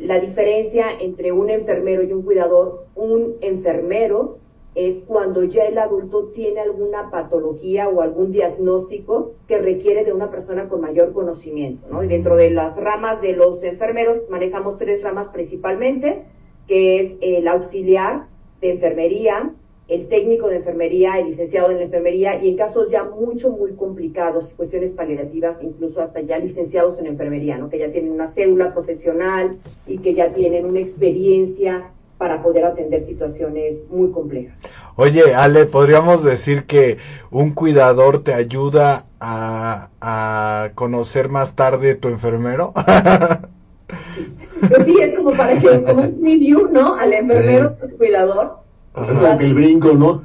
la 0.00 0.18
diferencia 0.18 0.87
entre 1.00 1.32
un 1.32 1.49
enfermero 1.49 2.02
y 2.02 2.12
un 2.12 2.23
cuidador, 2.23 2.87
un 2.96 3.37
enfermero 3.40 4.38
es 4.75 4.99
cuando 5.06 5.44
ya 5.44 5.64
el 5.64 5.78
adulto 5.78 6.32
tiene 6.35 6.61
alguna 6.61 7.11
patología 7.11 7.88
o 7.88 8.02
algún 8.02 8.30
diagnóstico 8.30 9.32
que 9.49 9.58
requiere 9.58 10.04
de 10.04 10.12
una 10.12 10.30
persona 10.30 10.68
con 10.68 10.82
mayor 10.82 11.14
conocimiento, 11.14 11.87
¿no? 11.90 12.02
Y 12.02 12.08
dentro 12.08 12.37
de 12.37 12.50
las 12.50 12.76
ramas 12.76 13.23
de 13.23 13.32
los 13.32 13.62
enfermeros 13.62 14.18
manejamos 14.28 14.76
tres 14.76 15.02
ramas 15.02 15.30
principalmente, 15.30 16.25
que 16.66 17.00
es 17.00 17.16
el 17.23 17.49
auxiliar 17.49 18.26
de 18.66 18.73
enfermería, 18.73 19.52
el 19.88 20.08
técnico 20.08 20.49
de 20.49 20.56
enfermería, 20.56 21.18
el 21.18 21.28
licenciado 21.28 21.70
en 21.70 21.80
enfermería 21.80 22.42
y 22.42 22.50
en 22.50 22.56
casos 22.56 22.90
ya 22.90 23.04
mucho, 23.04 23.50
muy 23.50 23.75
complicados, 23.75 24.52
cuestiones 24.56 24.92
paliativas, 24.92 25.62
incluso 25.62 26.02
hasta 26.02 26.20
ya 26.20 26.38
licenciados 26.38 26.99
en 26.99 27.06
enfermería, 27.06 27.56
¿no? 27.56 27.68
que 27.68 27.78
ya 27.78 27.92
tienen 27.92 28.11
una 28.11 28.26
cédula 28.26 28.75
profesional 28.75 29.58
y 29.87 29.99
que 29.99 30.14
ya 30.14 30.32
tienen 30.32 30.66
una 30.66 30.80
experiencia 30.80 31.92
para 32.18 32.42
poder 32.42 32.64
atender 32.64 33.02
situaciones 33.02 33.82
muy 33.90 34.11
complejas. 34.11 34.58
Oye, 34.96 35.35
Ale, 35.35 35.66
¿podríamos 35.66 36.25
decir 36.25 36.64
que 36.64 36.96
un 37.30 37.52
cuidador 37.52 38.25
te 38.25 38.32
ayuda 38.32 39.04
a, 39.20 39.90
a 40.00 40.70
conocer 40.75 41.28
más 41.28 41.54
tarde 41.54 41.94
tu 41.94 42.08
enfermero? 42.08 42.73
Pues 44.61 44.85
sí, 44.85 44.97
es 45.01 45.15
como 45.15 45.33
para 45.33 45.59
que, 45.59 45.83
como 45.83 46.03
un 46.03 46.21
preview, 46.21 46.69
¿no? 46.69 46.95
Al 46.95 47.13
enfermero, 47.13 47.77
al 47.83 47.91
cuidador 47.93 48.67
es 48.97 49.19
como 49.19 49.41
el 49.41 49.55
brinco, 49.55 49.93
¿no? 49.93 50.25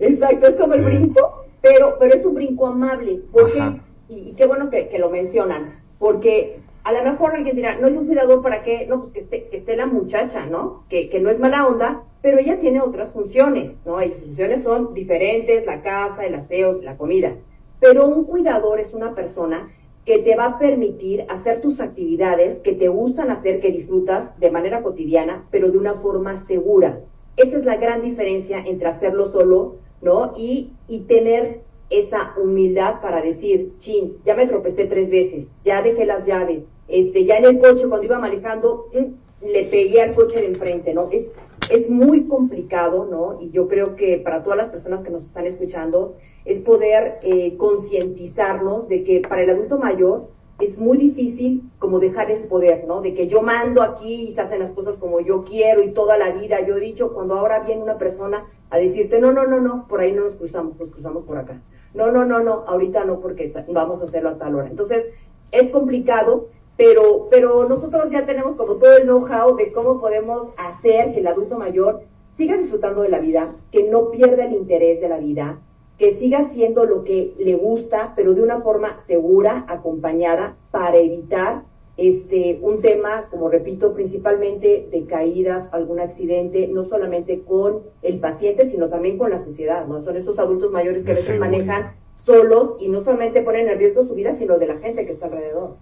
Exacto, 0.00 0.46
es 0.46 0.56
como 0.56 0.74
el 0.74 0.82
brinco, 0.82 1.44
pero, 1.60 1.96
pero 1.98 2.14
es 2.14 2.24
un 2.24 2.34
brinco 2.34 2.66
amable. 2.66 3.20
Porque, 3.30 3.80
y, 4.08 4.32
qué 4.32 4.46
bueno 4.46 4.70
que, 4.70 4.90
lo 4.98 5.10
mencionan, 5.10 5.80
porque 5.98 6.60
a 6.84 6.92
lo 6.92 7.02
mejor 7.02 7.34
alguien 7.34 7.56
dirá, 7.56 7.78
no 7.78 7.86
hay 7.86 7.96
un 7.96 8.06
cuidador 8.06 8.42
para 8.42 8.62
qué, 8.62 8.86
no, 8.88 9.00
pues 9.00 9.12
que 9.12 9.20
esté, 9.20 9.48
que 9.48 9.58
esté 9.58 9.76
la 9.76 9.86
muchacha, 9.86 10.46
¿no? 10.46 10.84
Que, 10.88 11.08
que 11.10 11.20
no 11.20 11.30
es 11.30 11.40
mala 11.40 11.66
onda, 11.66 12.02
pero 12.22 12.38
ella 12.38 12.58
tiene 12.58 12.80
otras 12.80 13.12
funciones, 13.12 13.76
¿no? 13.84 14.02
Y 14.02 14.10
sus 14.12 14.24
funciones 14.24 14.62
son 14.62 14.94
diferentes, 14.94 15.66
la 15.66 15.82
casa, 15.82 16.24
el 16.24 16.34
aseo, 16.34 16.80
la 16.82 16.96
comida. 16.96 17.34
Pero 17.80 18.06
un 18.06 18.24
cuidador 18.24 18.80
es 18.80 18.94
una 18.94 19.14
persona 19.14 19.68
que 20.06 20.20
te 20.20 20.36
va 20.36 20.46
a 20.46 20.58
permitir 20.58 21.26
hacer 21.28 21.60
tus 21.60 21.80
actividades 21.80 22.60
que 22.60 22.72
te 22.72 22.88
gustan 22.88 23.28
hacer, 23.30 23.60
que 23.60 23.72
disfrutas 23.72 24.38
de 24.38 24.52
manera 24.52 24.82
cotidiana, 24.82 25.44
pero 25.50 25.70
de 25.70 25.76
una 25.76 25.94
forma 25.94 26.36
segura. 26.38 27.00
Esa 27.36 27.58
es 27.58 27.64
la 27.64 27.76
gran 27.76 28.02
diferencia 28.02 28.62
entre 28.64 28.86
hacerlo 28.86 29.26
solo, 29.26 29.76
¿no? 30.00 30.32
Y, 30.36 30.70
y 30.88 31.00
tener 31.00 31.60
esa 31.90 32.34
humildad 32.40 33.00
para 33.02 33.20
decir, 33.20 33.72
chin, 33.78 34.14
ya 34.24 34.36
me 34.36 34.46
tropecé 34.46 34.86
tres 34.86 35.10
veces, 35.10 35.48
ya 35.64 35.82
dejé 35.82 36.06
las 36.06 36.24
llaves, 36.24 36.62
este, 36.86 37.24
ya 37.24 37.38
en 37.38 37.44
el 37.44 37.58
coche 37.58 37.88
cuando 37.88 38.06
iba 38.06 38.18
manejando, 38.20 38.86
mm, 38.94 39.46
le 39.48 39.64
pegué 39.64 40.02
al 40.02 40.14
coche 40.14 40.40
de 40.40 40.46
enfrente, 40.46 40.94
¿no? 40.94 41.08
Es, 41.10 41.32
es 41.70 41.90
muy 41.90 42.24
complicado, 42.24 43.08
¿no? 43.10 43.40
Y 43.42 43.50
yo 43.50 43.66
creo 43.66 43.96
que 43.96 44.18
para 44.18 44.44
todas 44.44 44.56
las 44.56 44.68
personas 44.68 45.02
que 45.02 45.10
nos 45.10 45.26
están 45.26 45.46
escuchando, 45.46 46.14
es 46.46 46.60
poder 46.60 47.18
eh, 47.22 47.56
concientizarnos 47.56 48.88
de 48.88 49.04
que 49.04 49.20
para 49.20 49.42
el 49.42 49.50
adulto 49.50 49.78
mayor 49.78 50.28
es 50.60 50.78
muy 50.78 50.96
difícil 50.96 51.70
como 51.78 51.98
dejar 51.98 52.30
el 52.30 52.44
poder, 52.44 52.84
¿no? 52.86 53.02
De 53.02 53.12
que 53.12 53.26
yo 53.26 53.42
mando 53.42 53.82
aquí 53.82 54.28
y 54.28 54.34
se 54.34 54.40
hacen 54.40 54.60
las 54.60 54.72
cosas 54.72 54.98
como 54.98 55.20
yo 55.20 55.44
quiero 55.44 55.82
y 55.82 55.90
toda 55.90 56.16
la 56.16 56.30
vida 56.30 56.64
yo 56.64 56.76
he 56.76 56.80
dicho, 56.80 57.12
cuando 57.12 57.34
ahora 57.34 57.60
viene 57.60 57.82
una 57.82 57.98
persona 57.98 58.46
a 58.70 58.78
decirte, 58.78 59.20
no, 59.20 59.32
no, 59.32 59.46
no, 59.46 59.60
no, 59.60 59.86
por 59.86 60.00
ahí 60.00 60.12
no 60.12 60.24
nos 60.24 60.36
cruzamos, 60.36 60.78
nos 60.78 60.90
cruzamos 60.90 61.24
por 61.24 61.36
acá. 61.36 61.60
No, 61.94 62.10
no, 62.10 62.24
no, 62.24 62.40
no, 62.40 62.64
ahorita 62.66 63.04
no 63.04 63.20
porque 63.20 63.52
vamos 63.68 64.00
a 64.00 64.06
hacerlo 64.06 64.30
a 64.30 64.38
tal 64.38 64.54
hora. 64.54 64.68
Entonces, 64.68 65.08
es 65.50 65.70
complicado, 65.70 66.48
pero, 66.76 67.28
pero 67.30 67.68
nosotros 67.68 68.10
ya 68.10 68.24
tenemos 68.24 68.56
como 68.56 68.76
todo 68.76 68.96
el 68.96 69.04
know-how 69.04 69.56
de 69.56 69.72
cómo 69.72 70.00
podemos 70.00 70.48
hacer 70.56 71.12
que 71.12 71.20
el 71.20 71.26
adulto 71.26 71.58
mayor 71.58 72.02
siga 72.30 72.56
disfrutando 72.56 73.02
de 73.02 73.08
la 73.08 73.18
vida, 73.18 73.54
que 73.70 73.84
no 73.90 74.10
pierda 74.10 74.44
el 74.44 74.52
interés 74.52 75.00
de 75.00 75.08
la 75.08 75.18
vida, 75.18 75.58
que 75.98 76.14
siga 76.14 76.40
haciendo 76.40 76.84
lo 76.84 77.04
que 77.04 77.34
le 77.38 77.54
gusta, 77.54 78.12
pero 78.14 78.34
de 78.34 78.42
una 78.42 78.60
forma 78.60 78.98
segura, 79.00 79.64
acompañada, 79.68 80.56
para 80.70 80.98
evitar 80.98 81.62
este, 81.96 82.58
un 82.60 82.82
tema, 82.82 83.26
como 83.30 83.48
repito, 83.48 83.94
principalmente 83.94 84.86
de 84.90 85.06
caídas, 85.06 85.68
algún 85.72 86.00
accidente, 86.00 86.68
no 86.68 86.84
solamente 86.84 87.40
con 87.40 87.80
el 88.02 88.20
paciente, 88.20 88.66
sino 88.66 88.88
también 88.88 89.16
con 89.16 89.30
la 89.30 89.38
sociedad, 89.38 89.86
¿no? 89.86 90.02
Son 90.02 90.16
estos 90.16 90.38
adultos 90.38 90.70
mayores 90.70 91.04
que 91.04 91.12
a 91.12 91.14
veces 91.14 91.40
manejan 91.40 91.94
solos 92.16 92.76
y 92.78 92.88
no 92.88 93.00
solamente 93.00 93.40
ponen 93.40 93.68
en 93.68 93.78
riesgo 93.78 94.04
su 94.04 94.14
vida, 94.14 94.34
sino 94.34 94.58
de 94.58 94.66
la 94.66 94.76
gente 94.76 95.06
que 95.06 95.12
está 95.12 95.26
alrededor. 95.26 95.76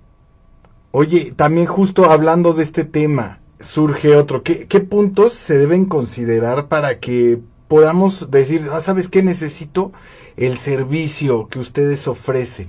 Oye, 0.92 1.32
también 1.34 1.66
justo 1.66 2.04
hablando 2.04 2.52
de 2.52 2.62
este 2.62 2.84
tema, 2.84 3.40
surge 3.58 4.14
otro. 4.14 4.44
¿Qué, 4.44 4.68
qué 4.68 4.78
puntos 4.78 5.32
se 5.32 5.58
deben 5.58 5.86
considerar 5.86 6.68
para 6.68 7.00
que 7.00 7.40
podamos 7.68 8.30
decir, 8.30 8.68
ah, 8.70 8.80
¿sabes 8.80 9.08
qué 9.08 9.22
necesito? 9.22 9.92
El 10.36 10.58
servicio 10.58 11.48
que 11.48 11.58
ustedes 11.58 12.08
ofrecen. 12.08 12.68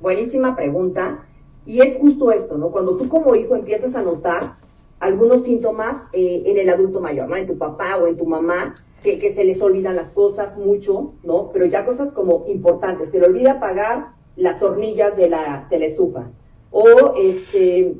Buenísima 0.00 0.54
pregunta. 0.54 1.26
Y 1.64 1.80
es 1.80 1.96
justo 1.96 2.30
esto, 2.30 2.56
¿no? 2.56 2.70
Cuando 2.70 2.96
tú 2.96 3.08
como 3.08 3.34
hijo 3.34 3.56
empiezas 3.56 3.96
a 3.96 4.02
notar 4.02 4.54
algunos 5.00 5.44
síntomas 5.44 5.98
eh, 6.12 6.44
en 6.46 6.58
el 6.58 6.70
adulto 6.70 7.00
mayor, 7.00 7.28
¿no? 7.28 7.36
En 7.36 7.46
tu 7.46 7.58
papá 7.58 7.96
o 7.96 8.06
en 8.06 8.16
tu 8.16 8.26
mamá, 8.26 8.74
que, 9.02 9.32
se 9.32 9.44
les 9.44 9.60
olvidan 9.60 9.96
las 9.96 10.10
cosas 10.10 10.56
mucho, 10.56 11.12
¿no? 11.22 11.50
Pero 11.52 11.66
ya 11.66 11.84
cosas 11.84 12.12
como 12.12 12.44
importantes. 12.48 13.10
Se 13.10 13.18
le 13.18 13.26
olvida 13.26 13.52
apagar 13.52 14.08
las 14.36 14.62
hornillas 14.62 15.16
de 15.16 15.28
la, 15.28 15.66
de 15.70 15.78
la 15.78 15.86
estufa 15.86 16.30
o, 16.70 17.14
este, 17.16 17.94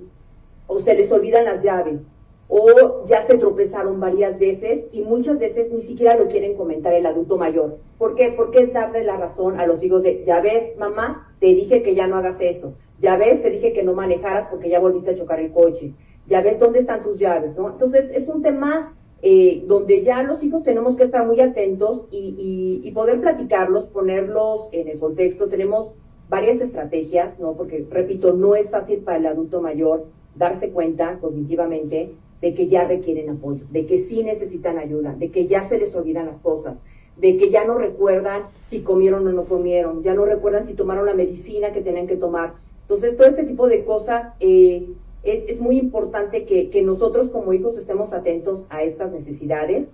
o 0.67 0.81
se 0.81 0.95
les 0.95 1.11
olvidan 1.11 1.45
las 1.45 1.63
llaves, 1.63 2.03
o 2.49 3.05
ya 3.07 3.23
se 3.23 3.39
tropezaron 3.39 3.99
varias 3.99 4.39
veces 4.39 4.85
y 4.93 5.03
muchas 5.03 5.39
veces 5.39 5.73
ni 5.73 5.81
siquiera 5.81 6.17
lo 6.17 6.29
quieren 6.29 6.57
comentar 6.57 6.95
el 6.95 7.07
adulto 7.07 7.37
mayor. 7.37 7.79
¿Por 7.99 8.15
qué? 8.15 8.33
Porque 8.37 8.61
es 8.61 8.73
darle 8.73 9.05
la 9.05 9.17
razón 9.17 9.59
a 9.59 9.67
los 9.67 9.83
hijos 9.83 10.03
de, 10.03 10.25
ya 10.25 10.41
ves, 10.41 10.77
mamá, 10.79 11.35
te 11.41 11.47
dije 11.47 11.83
que 11.83 11.95
ya 11.95 12.07
no 12.07 12.17
hagas 12.17 12.41
esto, 12.41 12.75
ya 13.01 13.17
ves, 13.17 13.43
te 13.43 13.51
dije 13.51 13.73
que 13.73 13.83
no 13.83 13.95
manejaras 13.95 14.47
porque 14.47 14.69
ya 14.69 14.79
volviste 14.79 15.11
a 15.11 15.17
chocar 15.17 15.41
el 15.41 15.53
coche, 15.53 15.93
ya 16.29 16.41
ves 16.41 16.59
dónde 16.59 16.79
están 16.79 17.03
tus 17.03 17.19
llaves, 17.19 17.57
¿no? 17.57 17.69
Entonces 17.69 18.11
es 18.13 18.29
un 18.29 18.43
tema 18.43 18.95
eh, 19.23 19.65
donde 19.67 20.03
ya 20.03 20.23
los 20.23 20.43
hijos 20.45 20.63
tenemos 20.63 20.97
que 20.97 21.05
estar 21.05 21.27
muy 21.27 21.41
atentos 21.41 22.07
y, 22.11 22.81
y 22.83 22.91
poder 22.93 23.21
platicarlos, 23.21 23.87
ponerlos 23.87 24.69
en 24.73 24.89
el 24.89 24.99
contexto. 24.99 25.49
Tenemos 25.49 25.91
varias 26.29 26.61
estrategias, 26.61 27.39
¿no? 27.39 27.55
Porque, 27.55 27.87
repito, 27.91 28.33
no 28.33 28.55
es 28.55 28.71
fácil 28.71 28.99
para 29.01 29.19
el 29.19 29.27
adulto 29.27 29.61
mayor 29.61 30.07
darse 30.35 30.71
cuenta 30.71 31.19
cognitivamente 31.21 32.13
de 32.41 32.55
que 32.55 32.69
ya 32.69 32.87
requieren 32.87 33.31
apoyo, 33.31 33.65
de 33.71 33.87
que 33.87 33.99
sí 33.99 34.23
necesitan 34.23 34.79
ayuda, 34.79 35.15
de 35.15 35.31
que 35.31 35.47
ya 35.47 35.65
se 35.65 35.79
les 35.79 35.95
olvidan 35.95 36.27
las 36.27 36.39
cosas, 36.39 36.79
de 37.17 37.37
que 37.37 37.51
ya 37.51 37.65
no 37.65 37.79
recuerdan 37.79 38.43
si 38.69 38.81
comieron 38.81 39.27
o 39.27 39.33
no 39.33 39.45
comieron, 39.45 40.03
ya 40.03 40.15
no 40.15 40.25
recuerdan 40.25 40.67
si 40.67 40.75
tomaron 40.75 41.07
la 41.07 41.15
medicina 41.15 41.73
que 41.73 41.81
tenían 41.81 42.07
que 42.07 42.17
tomar. 42.17 42.55
Entonces, 42.83 43.17
todo 43.17 43.27
este 43.27 43.45
tipo 43.45 43.67
de 43.69 43.85
cosas 43.85 44.33
eh, 44.39 44.87
es, 45.23 45.45
es, 45.49 45.61
muy 45.61 45.79
importante 45.79 46.45
que, 46.45 46.71
que, 46.71 46.83
nosotros 46.83 47.31
como 47.31 47.53
hijos 47.53 47.77
estemos 47.79 48.13
atentos 48.13 48.65
a 48.69 48.83
estas 48.83 49.11
necesidades. 49.13 49.89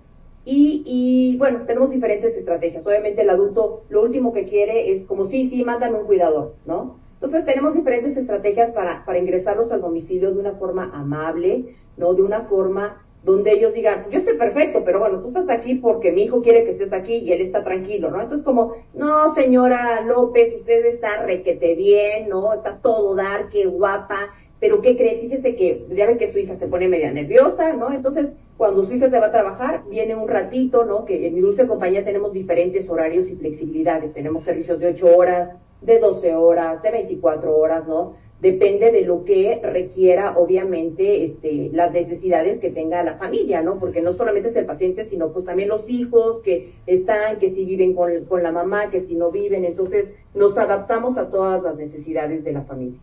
Y, 0.45 0.83
y, 0.85 1.37
bueno, 1.37 1.61
tenemos 1.65 1.89
diferentes 1.89 2.37
estrategias. 2.37 2.85
Obviamente 2.85 3.21
el 3.21 3.29
adulto 3.29 3.83
lo 3.89 4.03
último 4.03 4.33
que 4.33 4.43
quiere 4.43 4.91
es 4.91 5.05
como, 5.05 5.25
sí, 5.25 5.49
sí, 5.49 5.63
mándame 5.63 5.99
un 5.99 6.05
cuidador, 6.05 6.55
¿no? 6.65 6.97
Entonces 7.15 7.45
tenemos 7.45 7.73
diferentes 7.73 8.17
estrategias 8.17 8.71
para, 8.71 9.05
para 9.05 9.17
ingresarlos 9.17 9.71
al 9.71 9.79
domicilio 9.79 10.33
de 10.33 10.41
una 10.41 10.51
forma 10.55 10.91
amable, 10.93 11.73
¿no? 11.97 12.13
De 12.13 12.21
una 12.21 12.41
forma 12.41 13.03
donde 13.23 13.53
ellos 13.53 13.73
digan, 13.73 14.05
yo 14.09 14.19
estoy 14.19 14.37
perfecto, 14.37 14.83
pero 14.83 14.99
bueno, 14.99 15.19
tú 15.19 15.29
estás 15.29 15.49
aquí 15.49 15.75
porque 15.75 16.11
mi 16.11 16.23
hijo 16.23 16.41
quiere 16.41 16.65
que 16.65 16.71
estés 16.71 16.91
aquí 16.91 17.15
y 17.15 17.31
él 17.31 17.41
está 17.41 17.63
tranquilo, 17.63 18.11
¿no? 18.11 18.21
Entonces 18.21 18.43
como, 18.43 18.73
no, 18.93 19.33
señora 19.33 20.01
López, 20.01 20.53
usted 20.55 20.85
está 20.85 21.23
requete 21.23 21.75
bien, 21.75 22.27
¿no? 22.27 22.53
Está 22.53 22.79
todo 22.81 23.15
dar, 23.15 23.49
qué 23.49 23.65
guapa, 23.65 24.33
pero 24.59 24.81
¿qué 24.81 24.97
cree? 24.97 25.19
Fíjese 25.19 25.55
que 25.55 25.85
ya 25.89 26.05
ve 26.05 26.17
que 26.17 26.31
su 26.31 26.39
hija 26.39 26.55
se 26.55 26.67
pone 26.67 26.87
media 26.89 27.11
nerviosa, 27.11 27.73
¿no? 27.73 27.93
Entonces, 27.93 28.33
cuando 28.57 28.83
su 28.83 28.93
hija 28.93 29.09
se 29.09 29.19
va 29.19 29.27
a 29.27 29.31
trabajar, 29.31 29.83
viene 29.89 30.15
un 30.15 30.27
ratito, 30.27 30.85
¿no? 30.85 31.05
Que 31.05 31.27
en 31.27 31.33
mi 31.33 31.41
dulce 31.41 31.67
compañía 31.67 32.05
tenemos 32.05 32.33
diferentes 32.33 32.89
horarios 32.89 33.29
y 33.29 33.35
flexibilidades. 33.35 34.13
Tenemos 34.13 34.43
servicios 34.43 34.79
de 34.79 34.87
8 34.87 35.17
horas, 35.17 35.49
de 35.81 35.99
12 35.99 36.35
horas, 36.35 36.81
de 36.81 36.91
24 36.91 37.57
horas, 37.57 37.87
¿no? 37.87 38.15
Depende 38.43 38.91
de 38.91 39.05
lo 39.05 39.23
que 39.23 39.61
requiera, 39.63 40.37
obviamente, 40.37 41.23
este, 41.23 41.69
las 41.71 41.93
necesidades 41.93 42.59
que 42.59 42.71
tenga 42.71 43.01
la 43.01 43.15
familia, 43.15 43.61
¿no? 43.61 43.79
Porque 43.79 44.01
no 44.01 44.13
solamente 44.13 44.49
es 44.49 44.55
el 44.57 44.65
paciente, 44.65 45.05
sino 45.05 45.31
pues 45.31 45.45
también 45.45 45.69
los 45.69 45.89
hijos 45.89 46.41
que 46.41 46.73
están, 46.85 47.39
que 47.39 47.49
si 47.49 47.63
viven 47.63 47.95
con, 47.95 48.25
con 48.25 48.43
la 48.43 48.51
mamá, 48.51 48.89
que 48.89 48.99
si 48.99 49.15
no 49.15 49.31
viven, 49.31 49.63
entonces 49.63 50.11
nos 50.35 50.57
adaptamos 50.57 51.17
a 51.17 51.29
todas 51.29 51.63
las 51.63 51.77
necesidades 51.77 52.43
de 52.43 52.51
la 52.51 52.63
familia. 52.63 52.99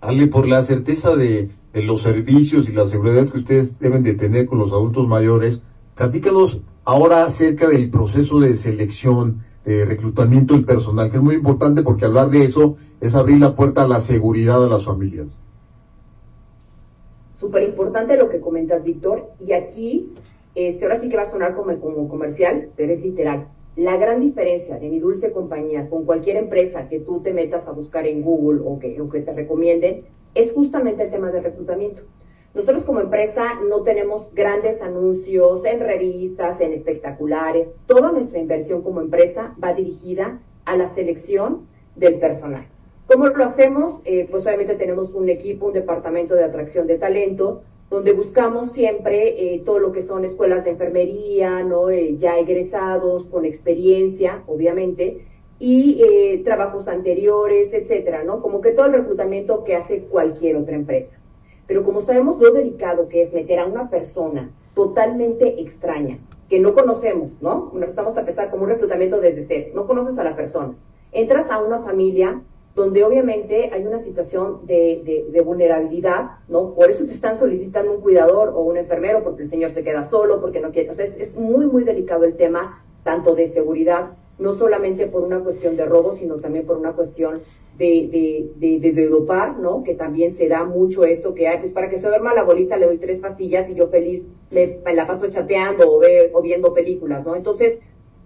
Ale, 0.00 0.26
por 0.28 0.48
la 0.48 0.62
certeza 0.62 1.14
de, 1.14 1.50
de 1.74 1.82
los 1.82 2.00
servicios 2.00 2.66
y 2.70 2.72
la 2.72 2.86
seguridad 2.86 3.30
que 3.30 3.36
ustedes 3.36 3.78
deben 3.78 4.02
de 4.02 4.14
tener 4.14 4.46
con 4.46 4.58
los 4.58 4.72
adultos 4.72 5.06
mayores, 5.06 5.62
platícanos 5.94 6.62
ahora 6.84 7.26
acerca 7.26 7.68
del 7.68 7.90
proceso 7.90 8.40
de 8.40 8.56
selección, 8.56 9.44
de 9.64 9.84
reclutamiento 9.84 10.54
del 10.54 10.64
personal, 10.64 11.10
que 11.10 11.16
es 11.16 11.22
muy 11.22 11.36
importante 11.36 11.82
porque 11.82 12.04
hablar 12.04 12.30
de 12.30 12.44
eso 12.44 12.76
es 13.00 13.14
abrir 13.14 13.40
la 13.40 13.54
puerta 13.54 13.82
a 13.82 13.88
la 13.88 14.00
seguridad 14.00 14.60
de 14.60 14.68
las 14.68 14.84
familias. 14.84 15.38
Súper 17.34 17.62
importante 17.64 18.16
lo 18.16 18.28
que 18.28 18.40
comentas, 18.40 18.84
Víctor, 18.84 19.30
y 19.40 19.52
aquí, 19.52 20.12
este, 20.54 20.84
ahora 20.84 21.00
sí 21.00 21.08
que 21.08 21.16
va 21.16 21.22
a 21.22 21.30
sonar 21.30 21.54
como, 21.54 21.78
como 21.80 22.08
comercial, 22.08 22.70
pero 22.76 22.92
es 22.92 23.02
literal. 23.02 23.48
La 23.74 23.96
gran 23.96 24.20
diferencia 24.20 24.78
de 24.78 24.88
mi 24.88 25.00
dulce 25.00 25.32
compañía 25.32 25.88
con 25.88 26.04
cualquier 26.04 26.36
empresa 26.36 26.88
que 26.88 27.00
tú 27.00 27.20
te 27.20 27.32
metas 27.32 27.66
a 27.66 27.72
buscar 27.72 28.06
en 28.06 28.22
Google 28.22 28.60
o 28.64 28.78
que, 28.78 29.00
o 29.00 29.08
que 29.08 29.20
te 29.20 29.32
recomienden 29.32 30.00
es 30.34 30.52
justamente 30.52 31.04
el 31.04 31.10
tema 31.10 31.30
del 31.30 31.42
reclutamiento. 31.42 32.02
Nosotros 32.54 32.84
como 32.84 33.00
empresa 33.00 33.54
no 33.66 33.82
tenemos 33.82 34.30
grandes 34.34 34.82
anuncios 34.82 35.64
en 35.64 35.80
revistas, 35.80 36.60
en 36.60 36.74
espectaculares. 36.74 37.68
Toda 37.86 38.12
nuestra 38.12 38.40
inversión 38.40 38.82
como 38.82 39.00
empresa 39.00 39.54
va 39.62 39.72
dirigida 39.72 40.38
a 40.66 40.76
la 40.76 40.88
selección 40.88 41.66
del 41.96 42.18
personal. 42.18 42.66
¿Cómo 43.06 43.26
lo 43.28 43.44
hacemos? 43.44 44.02
Eh, 44.04 44.28
pues 44.30 44.44
obviamente 44.44 44.74
tenemos 44.74 45.14
un 45.14 45.30
equipo, 45.30 45.66
un 45.66 45.72
departamento 45.72 46.34
de 46.34 46.44
atracción 46.44 46.86
de 46.86 46.98
talento, 46.98 47.62
donde 47.88 48.12
buscamos 48.12 48.72
siempre 48.72 49.54
eh, 49.54 49.62
todo 49.64 49.78
lo 49.78 49.92
que 49.92 50.02
son 50.02 50.26
escuelas 50.26 50.64
de 50.64 50.72
enfermería, 50.72 51.62
¿no? 51.62 51.88
Eh, 51.88 52.16
ya 52.18 52.38
egresados, 52.38 53.28
con 53.28 53.46
experiencia, 53.46 54.42
obviamente, 54.46 55.24
y 55.58 56.42
trabajos 56.44 56.88
anteriores, 56.88 57.72
etcétera, 57.72 58.24
¿no? 58.24 58.42
Como 58.42 58.60
que 58.60 58.72
todo 58.72 58.86
el 58.86 58.94
reclutamiento 58.94 59.64
que 59.64 59.76
hace 59.76 60.00
cualquier 60.00 60.56
otra 60.56 60.74
empresa. 60.74 61.21
Pero 61.72 61.84
como 61.84 62.02
sabemos 62.02 62.38
lo 62.38 62.50
delicado 62.50 63.08
que 63.08 63.22
es 63.22 63.32
meter 63.32 63.58
a 63.58 63.64
una 63.64 63.88
persona 63.88 64.50
totalmente 64.74 65.62
extraña, 65.62 66.18
que 66.50 66.60
no 66.60 66.74
conocemos, 66.74 67.40
¿no? 67.40 67.70
Bueno, 67.72 67.86
estamos 67.86 68.14
a 68.14 68.20
empezar 68.20 68.50
como 68.50 68.64
un 68.64 68.68
reclutamiento 68.68 69.22
desde 69.22 69.42
cero, 69.42 69.70
no 69.74 69.86
conoces 69.86 70.18
a 70.18 70.24
la 70.24 70.36
persona. 70.36 70.74
Entras 71.12 71.50
a 71.50 71.62
una 71.62 71.80
familia 71.80 72.42
donde 72.74 73.02
obviamente 73.04 73.70
hay 73.72 73.86
una 73.86 74.00
situación 74.00 74.66
de, 74.66 75.42
vulnerabilidad, 75.46 76.32
¿no? 76.46 76.74
Por 76.74 76.90
eso 76.90 77.06
te 77.06 77.12
están 77.12 77.38
solicitando 77.38 77.90
un 77.90 78.02
cuidador 78.02 78.50
o 78.50 78.60
un 78.60 78.76
enfermero, 78.76 79.24
porque 79.24 79.44
el 79.44 79.48
señor 79.48 79.70
se 79.70 79.82
queda 79.82 80.04
solo, 80.04 80.42
porque 80.42 80.60
no 80.60 80.72
quiere. 80.72 80.90
O 80.90 80.94
sea, 80.94 81.06
es 81.06 81.34
muy, 81.36 81.64
muy 81.64 81.84
delicado 81.84 82.24
el 82.24 82.36
tema, 82.36 82.84
tanto 83.02 83.34
de 83.34 83.48
seguridad 83.48 84.10
no 84.38 84.54
solamente 84.54 85.06
por 85.06 85.22
una 85.22 85.40
cuestión 85.40 85.76
de 85.76 85.84
robo, 85.84 86.14
sino 86.14 86.36
también 86.36 86.66
por 86.66 86.76
una 86.76 86.92
cuestión 86.92 87.40
de, 87.78 88.50
de, 88.56 89.08
dopar, 89.08 89.58
¿no? 89.58 89.82
Que 89.82 89.94
también 89.94 90.32
se 90.32 90.48
da 90.48 90.64
mucho 90.64 91.04
esto 91.04 91.34
que 91.34 91.48
hay, 91.48 91.58
pues 91.58 91.72
para 91.72 91.90
que 91.90 91.98
se 91.98 92.08
duerma 92.08 92.34
la 92.34 92.44
bolita 92.44 92.76
le 92.76 92.86
doy 92.86 92.98
tres 92.98 93.18
pastillas 93.18 93.68
y 93.68 93.74
yo 93.74 93.88
feliz 93.88 94.26
me, 94.50 94.80
la 94.94 95.06
paso 95.06 95.28
chateando 95.28 95.90
o, 95.90 96.02
o 96.32 96.42
viendo 96.42 96.74
películas, 96.74 97.24
¿no? 97.24 97.34
Entonces, 97.34 97.78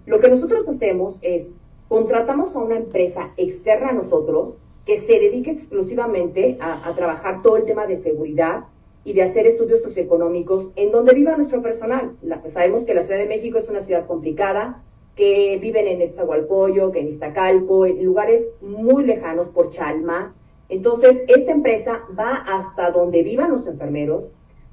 lo 0.04 0.20
que 0.20 0.28
nosotros 0.28 0.68
hacemos 0.68 1.18
es, 1.22 1.50
contratamos 1.88 2.54
a 2.54 2.60
una 2.60 2.76
empresa 2.76 3.32
externa 3.36 3.88
a 3.88 3.94
nosotros 3.94 4.54
que 4.84 4.98
se 4.98 5.18
dedique 5.18 5.50
exclusivamente 5.50 6.56
a, 6.60 6.88
a 6.88 6.94
trabajar 6.94 7.42
todo 7.42 7.56
el 7.56 7.64
tema 7.64 7.86
de 7.86 7.96
seguridad, 7.96 8.64
y 9.06 9.12
de 9.12 9.22
hacer 9.22 9.46
estudios 9.46 9.82
socioeconómicos 9.82 10.70
en 10.74 10.90
donde 10.90 11.14
viva 11.14 11.36
nuestro 11.36 11.62
personal. 11.62 12.16
sabemos 12.48 12.82
que 12.82 12.92
la 12.92 13.04
Ciudad 13.04 13.20
de 13.20 13.28
México 13.28 13.56
es 13.56 13.68
una 13.68 13.82
ciudad 13.82 14.04
complicada, 14.04 14.82
que 15.16 15.58
viven 15.60 15.88
en 15.88 16.02
Etzahualcoyo, 16.02 16.92
que 16.92 17.00
en 17.00 17.08
Iztacalco, 17.08 17.86
en 17.86 18.04
lugares 18.04 18.46
muy 18.60 19.04
lejanos 19.04 19.48
por 19.48 19.70
Chalma. 19.70 20.34
Entonces, 20.68 21.22
esta 21.26 21.52
empresa 21.52 22.02
va 22.16 22.34
hasta 22.34 22.90
donde 22.90 23.22
vivan 23.22 23.50
los 23.50 23.66
enfermeros, 23.66 24.24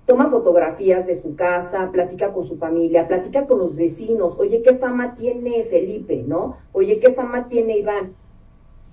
toma 0.05 0.29
fotografías 0.29 1.07
de 1.07 1.15
su 1.15 1.35
casa, 1.35 1.89
platica 1.91 2.33
con 2.33 2.43
su 2.43 2.57
familia, 2.57 3.07
platica 3.07 3.47
con 3.47 3.59
los 3.59 3.75
vecinos, 3.75 4.35
oye, 4.37 4.61
¿qué 4.61 4.75
fama 4.75 5.15
tiene 5.15 5.63
Felipe? 5.63 6.23
¿No? 6.27 6.57
Oye, 6.73 6.99
¿qué 6.99 7.13
fama 7.13 7.47
tiene 7.47 7.77
Iván? 7.77 8.13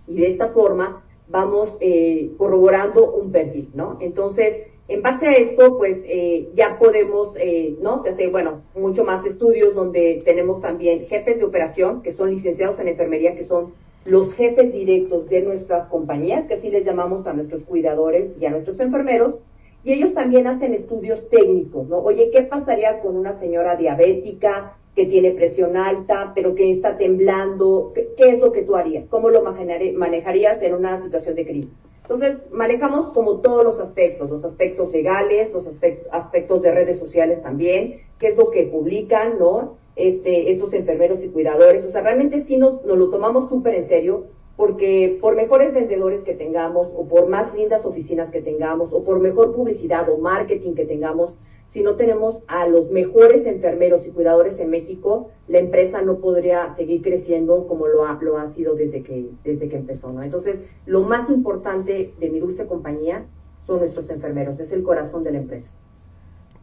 Y 0.07 0.21
de 0.21 0.29
esta 0.29 0.49
forma 0.49 1.03
vamos 1.29 1.77
eh, 1.81 2.33
corroborando 2.37 3.13
un 3.13 3.33
perfil, 3.33 3.71
¿no? 3.75 3.97
Entonces, 4.01 4.57
en 4.91 5.03
base 5.03 5.29
a 5.29 5.33
esto, 5.33 5.79
pues 5.79 6.03
eh, 6.05 6.49
ya 6.55 6.77
podemos, 6.77 7.35
eh, 7.39 7.77
¿no? 7.81 8.03
Se 8.03 8.11
hace, 8.11 8.27
bueno, 8.27 8.63
mucho 8.75 9.05
más 9.05 9.25
estudios 9.25 9.73
donde 9.73 10.21
tenemos 10.25 10.61
también 10.61 11.07
jefes 11.07 11.39
de 11.39 11.45
operación 11.45 12.03
que 12.03 12.11
son 12.11 12.31
licenciados 12.31 12.81
en 12.81 12.89
enfermería, 12.89 13.37
que 13.37 13.45
son 13.45 13.73
los 14.05 14.33
jefes 14.33 14.73
directos 14.73 15.29
de 15.29 15.43
nuestras 15.43 15.87
compañías, 15.87 16.47
que 16.47 16.55
así 16.55 16.71
les 16.71 16.85
llamamos 16.85 17.29
a 17.29 17.33
nuestros 17.33 17.63
cuidadores 17.63 18.33
y 18.41 18.47
a 18.47 18.51
nuestros 18.51 18.81
enfermeros, 18.81 19.39
y 19.85 19.93
ellos 19.93 20.13
también 20.13 20.49
hacen 20.49 20.75
estudios 20.75 21.29
técnicos, 21.29 21.87
¿no? 21.89 21.99
Oye, 21.99 22.31
¿qué 22.33 22.43
pasaría 22.43 23.01
con 23.01 23.17
una 23.17 23.33
señora 23.33 23.77
diabética 23.77 24.77
que 24.97 25.07
tiene 25.07 25.31
presión 25.31 25.77
alta, 25.77 26.33
pero 26.35 26.57
que 26.57 26.73
está 26.73 26.99
temblando? 26.99 27.93
¿Qué, 27.95 28.09
qué 28.17 28.31
es 28.31 28.41
lo 28.41 28.51
que 28.51 28.63
tú 28.63 28.75
harías? 28.75 29.07
¿Cómo 29.09 29.31
lo 29.31 29.43
manejarías 29.43 30.61
en 30.63 30.75
una 30.75 31.01
situación 31.01 31.37
de 31.37 31.47
crisis? 31.47 31.73
Entonces, 32.11 32.41
manejamos 32.51 33.11
como 33.11 33.39
todos 33.39 33.63
los 33.63 33.79
aspectos, 33.79 34.29
los 34.29 34.45
aspectos 34.45 34.91
legales, 34.91 35.53
los 35.53 35.69
aspectos 35.69 36.61
de 36.61 36.73
redes 36.73 36.99
sociales 36.99 37.41
también, 37.41 38.01
qué 38.19 38.31
es 38.31 38.37
lo 38.37 38.51
que 38.51 38.65
publican, 38.65 39.39
¿no? 39.39 39.77
Este, 39.95 40.51
estos 40.51 40.73
enfermeros 40.73 41.23
y 41.23 41.29
cuidadores. 41.29 41.85
O 41.85 41.91
sea, 41.91 42.03
realmente 42.03 42.41
sí 42.41 42.57
nos, 42.57 42.85
nos 42.85 42.99
lo 42.99 43.11
tomamos 43.11 43.49
súper 43.49 43.77
en 43.77 43.85
serio, 43.85 44.25
porque 44.57 45.19
por 45.21 45.37
mejores 45.37 45.73
vendedores 45.73 46.25
que 46.25 46.35
tengamos, 46.35 46.89
o 46.97 47.07
por 47.07 47.29
más 47.29 47.55
lindas 47.55 47.87
oficinas 47.87 48.33
que 48.33 48.43
tengamos, 48.43 48.93
o 48.93 49.05
por 49.05 49.21
mejor 49.21 49.55
publicidad 49.55 50.09
o 50.11 50.19
marketing 50.19 50.75
que 50.75 50.87
tengamos, 50.87 51.35
si 51.71 51.83
no 51.83 51.95
tenemos 51.95 52.41
a 52.49 52.67
los 52.67 52.91
mejores 52.91 53.47
enfermeros 53.47 54.05
y 54.05 54.11
cuidadores 54.11 54.59
en 54.59 54.71
México, 54.71 55.31
la 55.47 55.61
empresa 55.61 56.03
no 56.03 56.19
podría 56.19 56.73
seguir 56.73 57.01
creciendo 57.01 57.69
como 57.69 57.87
lo 57.87 58.07
ha, 58.07 58.19
lo 58.21 58.39
ha 58.39 58.49
sido 58.49 58.75
desde 58.75 59.05
que, 59.05 59.31
desde 59.45 59.69
que 59.69 59.77
empezó, 59.77 60.13
¿no? 60.13 60.25
Entonces, 60.25 60.57
lo 60.85 61.03
más 61.03 61.31
importante 61.31 62.13
de 62.19 62.29
mi 62.29 62.41
dulce 62.41 62.67
compañía 62.67 63.25
son 63.65 63.79
nuestros 63.79 64.11
enfermeros, 64.11 64.59
es 64.59 64.73
el 64.73 64.83
corazón 64.83 65.23
de 65.23 65.31
la 65.31 65.39
empresa. 65.39 65.71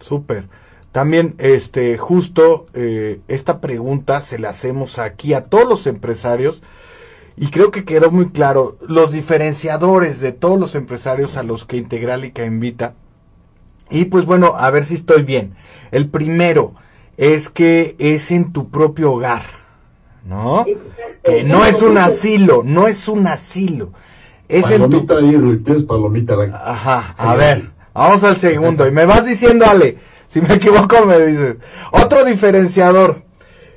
Súper. 0.01 0.49
También, 0.91 1.35
este, 1.37 1.97
justo 1.97 2.65
eh, 2.73 3.21
esta 3.29 3.61
pregunta 3.61 4.19
se 4.19 4.39
la 4.39 4.49
hacemos 4.49 4.99
aquí 4.99 5.33
a 5.33 5.43
todos 5.43 5.69
los 5.69 5.87
empresarios 5.87 6.63
y 7.37 7.49
creo 7.49 7.71
que 7.71 7.85
quedó 7.85 8.11
muy 8.11 8.31
claro 8.31 8.75
los 8.85 9.13
diferenciadores 9.13 10.19
de 10.19 10.33
todos 10.33 10.59
los 10.59 10.75
empresarios 10.75 11.37
a 11.37 11.43
los 11.43 11.63
que 11.63 11.77
Integralica 11.77 12.43
invita 12.43 12.95
y 13.89 14.05
pues 14.05 14.25
bueno, 14.25 14.53
a 14.57 14.69
ver 14.71 14.85
si 14.85 14.95
estoy 14.95 15.23
bien. 15.23 15.55
El 15.91 16.09
primero 16.09 16.73
es 17.17 17.49
que 17.49 17.95
es 17.99 18.31
en 18.31 18.51
tu 18.51 18.69
propio 18.69 19.13
hogar, 19.13 19.43
¿no? 20.25 20.65
Que 21.23 21.43
no 21.43 21.65
es 21.65 21.81
un 21.81 21.97
asilo, 21.97 22.61
no 22.63 22.87
es 22.87 23.07
un 23.07 23.27
asilo. 23.27 23.91
Es 24.47 24.63
palomita 24.63 25.19
en 25.19 25.63
tu... 25.63 25.71
ahí, 25.71 25.83
palomita. 25.83 26.35
Ajá, 26.53 27.15
a 27.17 27.35
ver, 27.35 27.69
vamos 27.93 28.23
al 28.23 28.37
segundo. 28.37 28.87
Y 28.87 28.91
me 28.91 29.05
vas 29.05 29.25
diciendo, 29.25 29.65
Ale, 29.65 29.97
si 30.27 30.41
me 30.41 30.53
equivoco 30.55 31.05
me 31.05 31.25
dices. 31.25 31.57
Otro 31.91 32.23
diferenciador 32.23 33.23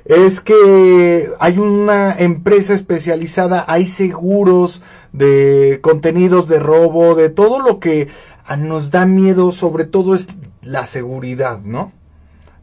es 0.05 0.41
que 0.41 1.31
hay 1.39 1.57
una 1.57 2.15
empresa 2.17 2.73
especializada, 2.73 3.65
hay 3.67 3.87
seguros 3.87 4.81
de 5.13 5.79
contenidos 5.81 6.47
de 6.47 6.59
robo, 6.59 7.15
de 7.15 7.29
todo 7.29 7.59
lo 7.59 7.79
que 7.79 8.07
nos 8.57 8.91
da 8.91 9.05
miedo, 9.05 9.51
sobre 9.51 9.85
todo 9.85 10.15
es 10.15 10.27
la 10.61 10.87
seguridad, 10.87 11.61
¿no? 11.61 11.91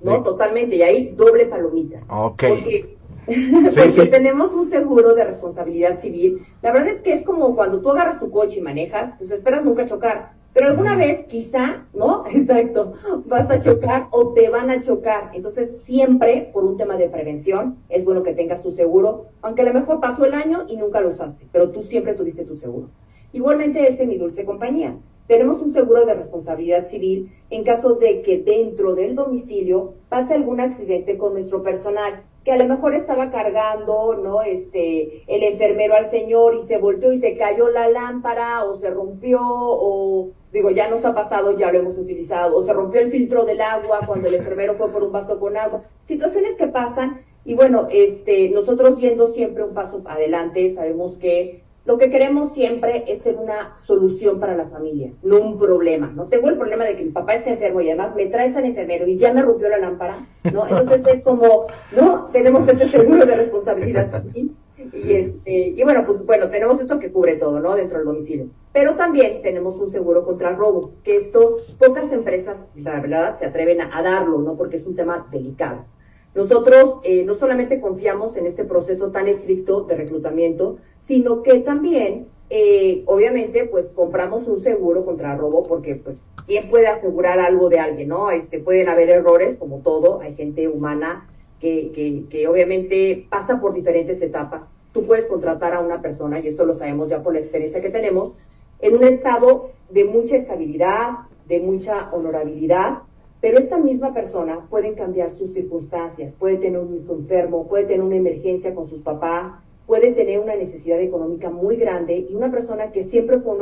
No, 0.00 0.22
totalmente, 0.22 0.76
y 0.76 0.82
ahí 0.82 1.14
doble 1.16 1.46
palomita. 1.46 2.00
Ok. 2.08 2.44
Porque, 2.48 2.96
porque 3.26 4.06
tenemos 4.06 4.52
un 4.52 4.66
seguro 4.66 5.14
de 5.14 5.24
responsabilidad 5.24 5.98
civil. 5.98 6.46
La 6.62 6.72
verdad 6.72 6.88
es 6.88 7.00
que 7.00 7.12
es 7.12 7.22
como 7.22 7.54
cuando 7.56 7.80
tú 7.80 7.90
agarras 7.90 8.20
tu 8.20 8.30
coche 8.30 8.58
y 8.58 8.62
manejas, 8.62 9.12
pues 9.18 9.30
esperas 9.30 9.64
nunca 9.64 9.86
chocar. 9.86 10.38
Pero 10.54 10.70
alguna 10.70 10.96
vez, 10.96 11.26
quizá, 11.26 11.84
¿no? 11.92 12.24
Exacto, 12.32 12.94
vas 13.26 13.50
a 13.50 13.60
chocar 13.60 14.08
o 14.10 14.32
te 14.32 14.48
van 14.48 14.70
a 14.70 14.80
chocar. 14.80 15.30
Entonces, 15.34 15.82
siempre, 15.82 16.50
por 16.52 16.64
un 16.64 16.76
tema 16.76 16.96
de 16.96 17.08
prevención, 17.08 17.76
es 17.88 18.04
bueno 18.04 18.22
que 18.22 18.32
tengas 18.32 18.62
tu 18.62 18.70
seguro, 18.72 19.26
aunque 19.42 19.62
a 19.62 19.66
lo 19.66 19.74
mejor 19.74 20.00
pasó 20.00 20.24
el 20.24 20.34
año 20.34 20.64
y 20.68 20.76
nunca 20.76 21.00
lo 21.00 21.10
usaste, 21.10 21.46
pero 21.52 21.70
tú 21.70 21.82
siempre 21.82 22.14
tuviste 22.14 22.44
tu 22.44 22.56
seguro. 22.56 22.88
Igualmente 23.32 23.86
es 23.86 24.00
en 24.00 24.08
mi 24.08 24.16
dulce 24.16 24.44
compañía. 24.44 24.96
Tenemos 25.28 25.60
un 25.60 25.74
seguro 25.74 26.06
de 26.06 26.14
responsabilidad 26.14 26.88
civil 26.88 27.30
en 27.50 27.62
caso 27.62 27.96
de 27.96 28.22
que 28.22 28.38
dentro 28.38 28.94
del 28.94 29.14
domicilio 29.14 29.92
pase 30.08 30.32
algún 30.32 30.58
accidente 30.58 31.18
con 31.18 31.34
nuestro 31.34 31.62
personal, 31.62 32.24
que 32.44 32.52
a 32.52 32.56
lo 32.56 32.64
mejor 32.64 32.94
estaba 32.94 33.30
cargando, 33.30 34.14
¿no? 34.14 34.40
Este, 34.40 35.22
el 35.26 35.42
enfermero 35.42 35.94
al 35.96 36.08
señor 36.08 36.54
y 36.54 36.62
se 36.62 36.78
volteó 36.78 37.12
y 37.12 37.18
se 37.18 37.36
cayó 37.36 37.68
la 37.68 37.90
lámpara 37.90 38.64
o 38.64 38.76
se 38.76 38.88
rompió 38.90 39.38
o 39.42 40.30
digo, 40.50 40.70
ya 40.70 40.88
nos 40.88 41.04
ha 41.04 41.14
pasado, 41.14 41.58
ya 41.58 41.70
lo 41.70 41.80
hemos 41.80 41.98
utilizado, 41.98 42.56
o 42.56 42.64
se 42.64 42.72
rompió 42.72 43.02
el 43.02 43.10
filtro 43.10 43.44
del 43.44 43.60
agua 43.60 44.00
cuando 44.06 44.28
el 44.28 44.34
enfermero 44.36 44.76
fue 44.76 44.90
por 44.90 45.04
un 45.04 45.12
vaso 45.12 45.38
con 45.38 45.58
agua. 45.58 45.82
Situaciones 46.04 46.56
que 46.56 46.68
pasan 46.68 47.20
y 47.44 47.54
bueno, 47.54 47.88
este, 47.90 48.48
nosotros 48.48 48.98
yendo 48.98 49.28
siempre 49.28 49.62
un 49.62 49.74
paso 49.74 50.02
adelante, 50.06 50.70
sabemos 50.70 51.18
que 51.18 51.67
lo 51.88 51.96
que 51.96 52.10
queremos 52.10 52.52
siempre 52.52 53.04
es 53.08 53.22
ser 53.22 53.36
una 53.36 53.74
solución 53.82 54.38
para 54.38 54.54
la 54.54 54.66
familia, 54.66 55.10
no 55.22 55.40
un 55.40 55.58
problema. 55.58 56.12
No 56.14 56.26
tengo 56.26 56.50
el 56.50 56.58
problema 56.58 56.84
de 56.84 56.96
que 56.96 57.04
mi 57.04 57.12
papá 57.12 57.32
esté 57.32 57.48
enfermo 57.48 57.80
y 57.80 57.88
además 57.88 58.14
me 58.14 58.26
traes 58.26 58.54
al 58.58 58.66
enfermero 58.66 59.06
y 59.06 59.16
ya 59.16 59.32
me 59.32 59.40
rompió 59.40 59.70
la 59.70 59.78
lámpara, 59.78 60.26
¿no? 60.52 60.68
Entonces 60.68 61.02
es 61.10 61.22
como, 61.22 61.64
¿no? 61.96 62.28
Tenemos 62.30 62.68
este 62.68 62.84
seguro 62.84 63.24
de 63.24 63.34
responsabilidad 63.34 64.22
civil. 64.22 64.54
Y, 64.92 65.12
este, 65.14 65.50
y 65.50 65.82
bueno, 65.82 66.04
pues 66.04 66.26
bueno, 66.26 66.50
tenemos 66.50 66.78
esto 66.78 66.98
que 66.98 67.10
cubre 67.10 67.36
todo, 67.36 67.58
¿no? 67.58 67.74
Dentro 67.74 67.96
del 67.96 68.06
domicilio. 68.06 68.48
Pero 68.74 68.96
también 68.96 69.40
tenemos 69.40 69.80
un 69.80 69.88
seguro 69.88 70.26
contra 70.26 70.54
robo, 70.54 70.92
que 71.04 71.16
esto 71.16 71.56
pocas 71.78 72.12
empresas, 72.12 72.66
la 72.76 73.00
verdad, 73.00 73.38
se 73.38 73.46
atreven 73.46 73.80
a 73.80 74.02
darlo, 74.02 74.40
¿no? 74.40 74.56
Porque 74.56 74.76
es 74.76 74.86
un 74.86 74.94
tema 74.94 75.26
delicado. 75.32 75.86
Nosotros 76.34 76.96
eh, 77.02 77.24
no 77.24 77.34
solamente 77.34 77.80
confiamos 77.80 78.36
en 78.36 78.46
este 78.46 78.64
proceso 78.64 79.10
tan 79.10 79.28
estricto 79.28 79.82
de 79.82 79.96
reclutamiento, 79.96 80.76
sino 80.98 81.42
que 81.42 81.60
también, 81.60 82.28
eh, 82.50 83.02
obviamente, 83.06 83.64
pues 83.64 83.88
compramos 83.88 84.46
un 84.46 84.60
seguro 84.60 85.04
contra 85.04 85.34
robo, 85.36 85.62
porque 85.62 85.96
pues, 85.96 86.20
¿quién 86.46 86.68
puede 86.68 86.86
asegurar 86.86 87.40
algo 87.40 87.68
de 87.68 87.80
alguien, 87.80 88.08
no? 88.08 88.30
Este, 88.30 88.58
pueden 88.58 88.88
haber 88.88 89.10
errores, 89.10 89.56
como 89.56 89.78
todo, 89.78 90.20
hay 90.20 90.34
gente 90.34 90.68
humana 90.68 91.28
que, 91.60 91.90
que, 91.92 92.24
que 92.28 92.46
obviamente 92.46 93.26
pasa 93.28 93.60
por 93.60 93.72
diferentes 93.72 94.22
etapas. 94.22 94.68
Tú 94.92 95.06
puedes 95.06 95.26
contratar 95.26 95.74
a 95.74 95.80
una 95.80 96.00
persona, 96.00 96.40
y 96.40 96.46
esto 96.46 96.64
lo 96.64 96.74
sabemos 96.74 97.08
ya 97.08 97.22
por 97.22 97.32
la 97.32 97.40
experiencia 97.40 97.80
que 97.80 97.90
tenemos, 97.90 98.34
en 98.80 98.96
un 98.96 99.04
estado 99.04 99.70
de 99.90 100.04
mucha 100.04 100.36
estabilidad, 100.36 101.10
de 101.46 101.58
mucha 101.60 102.10
honorabilidad, 102.12 102.98
pero 103.40 103.58
esta 103.58 103.78
misma 103.78 104.12
persona 104.12 104.66
puede 104.68 104.94
cambiar 104.94 105.32
sus 105.36 105.52
circunstancias, 105.52 106.34
puede 106.34 106.56
tener 106.56 106.80
un 106.80 106.94
hijo 106.96 107.14
enfermo, 107.14 107.68
puede 107.68 107.84
tener 107.84 108.02
una 108.02 108.16
emergencia 108.16 108.74
con 108.74 108.88
sus 108.88 109.00
papás, 109.00 109.52
puede 109.86 110.12
tener 110.12 110.40
una 110.40 110.56
necesidad 110.56 111.00
económica 111.00 111.48
muy 111.48 111.76
grande 111.76 112.26
y 112.28 112.34
una 112.34 112.50
persona 112.50 112.90
que 112.90 113.04
siempre 113.04 113.40
fue 113.40 113.54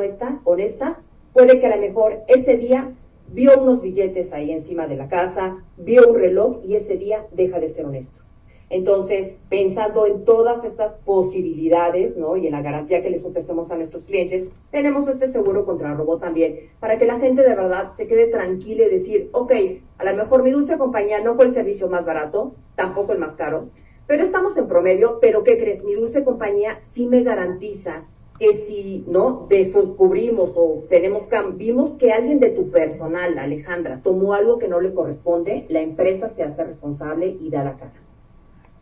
honesta, 0.44 1.00
puede 1.32 1.60
que 1.60 1.66
a 1.66 1.76
lo 1.76 1.80
mejor 1.80 2.22
ese 2.26 2.56
día 2.56 2.90
vio 3.32 3.60
unos 3.60 3.82
billetes 3.82 4.32
ahí 4.32 4.50
encima 4.50 4.86
de 4.86 4.96
la 4.96 5.08
casa, 5.08 5.62
vio 5.76 6.08
un 6.08 6.16
reloj 6.16 6.58
y 6.64 6.76
ese 6.76 6.96
día 6.96 7.26
deja 7.32 7.60
de 7.60 7.68
ser 7.68 7.84
honesto. 7.84 8.25
Entonces, 8.68 9.32
pensando 9.48 10.06
en 10.06 10.24
todas 10.24 10.64
estas 10.64 10.94
posibilidades, 11.04 12.16
¿no? 12.16 12.36
Y 12.36 12.46
en 12.46 12.52
la 12.52 12.62
garantía 12.62 13.00
que 13.00 13.10
les 13.10 13.24
ofrecemos 13.24 13.70
a 13.70 13.76
nuestros 13.76 14.04
clientes, 14.04 14.48
tenemos 14.72 15.06
este 15.06 15.28
seguro 15.28 15.64
contra 15.64 15.92
el 15.92 15.96
robo 15.96 16.18
también, 16.18 16.58
para 16.80 16.98
que 16.98 17.06
la 17.06 17.20
gente 17.20 17.42
de 17.42 17.54
verdad 17.54 17.92
se 17.96 18.08
quede 18.08 18.26
tranquila 18.26 18.86
y 18.86 18.90
decir, 18.90 19.30
ok, 19.32 19.52
a 19.98 20.04
lo 20.04 20.16
mejor 20.16 20.42
mi 20.42 20.50
dulce 20.50 20.78
compañía 20.78 21.20
no 21.20 21.36
fue 21.36 21.44
el 21.44 21.52
servicio 21.52 21.88
más 21.88 22.04
barato, 22.04 22.54
tampoco 22.74 23.12
el 23.12 23.18
más 23.18 23.36
caro, 23.36 23.68
Pero 24.08 24.22
estamos 24.22 24.56
en 24.56 24.68
promedio, 24.68 25.18
pero 25.20 25.42
¿qué 25.42 25.58
crees? 25.58 25.82
Mi 25.82 25.94
dulce 25.94 26.22
compañía 26.22 26.78
sí 26.82 27.08
me 27.08 27.24
garantiza 27.24 28.04
que 28.38 28.54
si 28.54 29.04
no 29.08 29.46
descubrimos 29.48 30.52
o 30.54 30.84
tenemos 30.88 31.24
vimos 31.54 31.96
que 31.96 32.12
alguien 32.12 32.38
de 32.38 32.50
tu 32.50 32.70
personal, 32.70 33.38
Alejandra, 33.38 34.00
tomó 34.02 34.34
algo 34.34 34.58
que 34.58 34.68
no 34.68 34.80
le 34.80 34.92
corresponde, 34.92 35.66
la 35.68 35.80
empresa 35.80 36.28
se 36.28 36.42
hace 36.42 36.62
responsable 36.64 37.36
y 37.40 37.50
da 37.50 37.64
la 37.64 37.76
cara. 37.76 38.05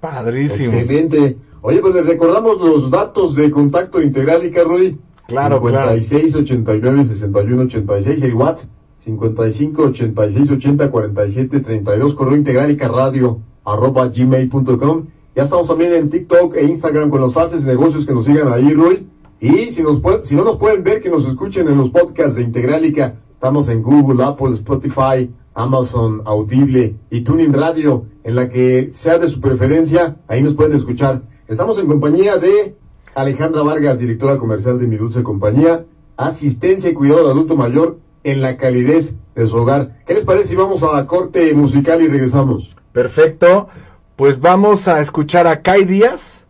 Padrísimo. 0.05 0.75
Excelente. 0.75 1.39
Oye, 1.63 1.81
pues 1.81 1.95
les 1.95 2.05
recordamos 2.05 2.61
los 2.61 2.91
datos 2.91 3.35
de 3.35 3.51
contacto 3.51 4.03
integral 4.03 4.45
y 4.45 4.51
Carroy. 4.51 4.99
Claro, 5.27 5.57
56 5.57 6.33
claro. 6.33 6.45
89 6.45 7.05
61 7.07 7.63
86, 7.63 8.23
el 8.23 8.35
WhatsApp 8.35 8.69
55 9.03 9.83
86 9.83 10.51
80 10.51 10.91
47 10.91 11.61
32, 11.61 12.15
correo 12.15 12.37
integral 12.37 12.71
y 12.71 12.77
radio 12.77 13.41
arroba 13.65 14.09
gmail.com. 14.09 15.07
Ya 15.35 15.45
estamos 15.45 15.69
también 15.69 15.95
en 15.95 16.11
TikTok 16.11 16.55
e 16.55 16.65
Instagram 16.65 17.09
con 17.09 17.23
los 17.23 17.33
fases 17.33 17.65
negocios 17.65 18.05
que 18.05 18.13
nos 18.13 18.27
sigan 18.27 18.53
ahí, 18.53 18.75
Roy. 18.75 19.07
Y 19.41 19.71
si, 19.71 19.83
nos 19.83 20.03
si 20.25 20.37
no 20.37 20.45
nos 20.45 20.59
pueden 20.59 20.85
ver, 20.85 21.01
que 21.01 21.09
nos 21.09 21.27
escuchen 21.27 21.67
en 21.67 21.79
los 21.79 21.89
podcasts 21.89 22.37
de 22.37 22.43
Integralica. 22.43 23.15
Estamos 23.33 23.71
en 23.71 23.83
Google, 23.83 24.23
Apple, 24.23 24.53
Spotify, 24.53 25.31
Amazon, 25.55 26.23
Audible 26.25 26.97
y 27.11 27.21
Tuning 27.23 27.53
Radio, 27.53 28.07
en 28.25 28.35
la 28.35 28.51
que 28.51 28.91
sea 28.93 29.19
de 29.19 29.31
su 29.31 29.41
preferencia, 29.41 30.17
ahí 30.27 30.43
nos 30.43 30.55
pueden 30.55 30.77
escuchar. 30.77 31.23
Estamos 31.47 31.79
en 31.79 31.87
compañía 31.87 32.37
de 32.37 32.75
Alejandra 33.15 33.63
Vargas, 33.63 33.99
directora 33.99 34.39
comercial 34.39 34.79
de 34.79 34.87
Mi 34.87 34.97
Dulce 34.97 35.23
Compañía, 35.23 35.85
asistencia 36.17 36.91
y 36.91 36.95
cuidado 36.95 37.25
de 37.25 37.31
adulto 37.31 37.57
mayor 37.57 37.99
en 38.25 38.43
la 38.43 38.57
calidez 38.57 39.15
de 39.35 39.47
su 39.47 39.57
hogar. 39.57 40.01
¿Qué 40.07 40.15
les 40.15 40.25
parece 40.25 40.49
si 40.49 40.57
vamos 40.57 40.83
a 40.83 41.07
corte 41.07 41.55
musical 41.55 42.03
y 42.03 42.09
regresamos? 42.09 42.75
Perfecto, 42.93 43.69
pues 44.17 44.41
vamos 44.41 44.89
a 44.89 45.01
escuchar 45.01 45.47
a 45.47 45.63
Kai 45.63 45.85
Díaz 45.85 46.45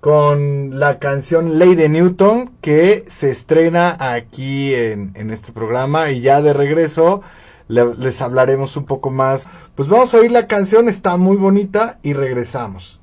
con 0.00 0.78
la 0.78 0.98
canción 0.98 1.58
Ley 1.58 1.74
de 1.74 1.88
Newton 1.88 2.50
que 2.60 3.06
se 3.08 3.30
estrena 3.30 3.96
aquí 3.98 4.74
en, 4.74 5.12
en 5.14 5.30
este 5.30 5.52
programa 5.52 6.10
y 6.10 6.20
ya 6.20 6.42
de 6.42 6.52
regreso 6.52 7.22
les 7.68 8.20
hablaremos 8.20 8.76
un 8.76 8.84
poco 8.84 9.10
más. 9.10 9.44
Pues 9.74 9.88
vamos 9.88 10.14
a 10.14 10.18
oír 10.18 10.30
la 10.30 10.46
canción, 10.46 10.88
está 10.88 11.16
muy 11.16 11.36
bonita 11.36 11.98
y 12.02 12.12
regresamos. 12.12 13.00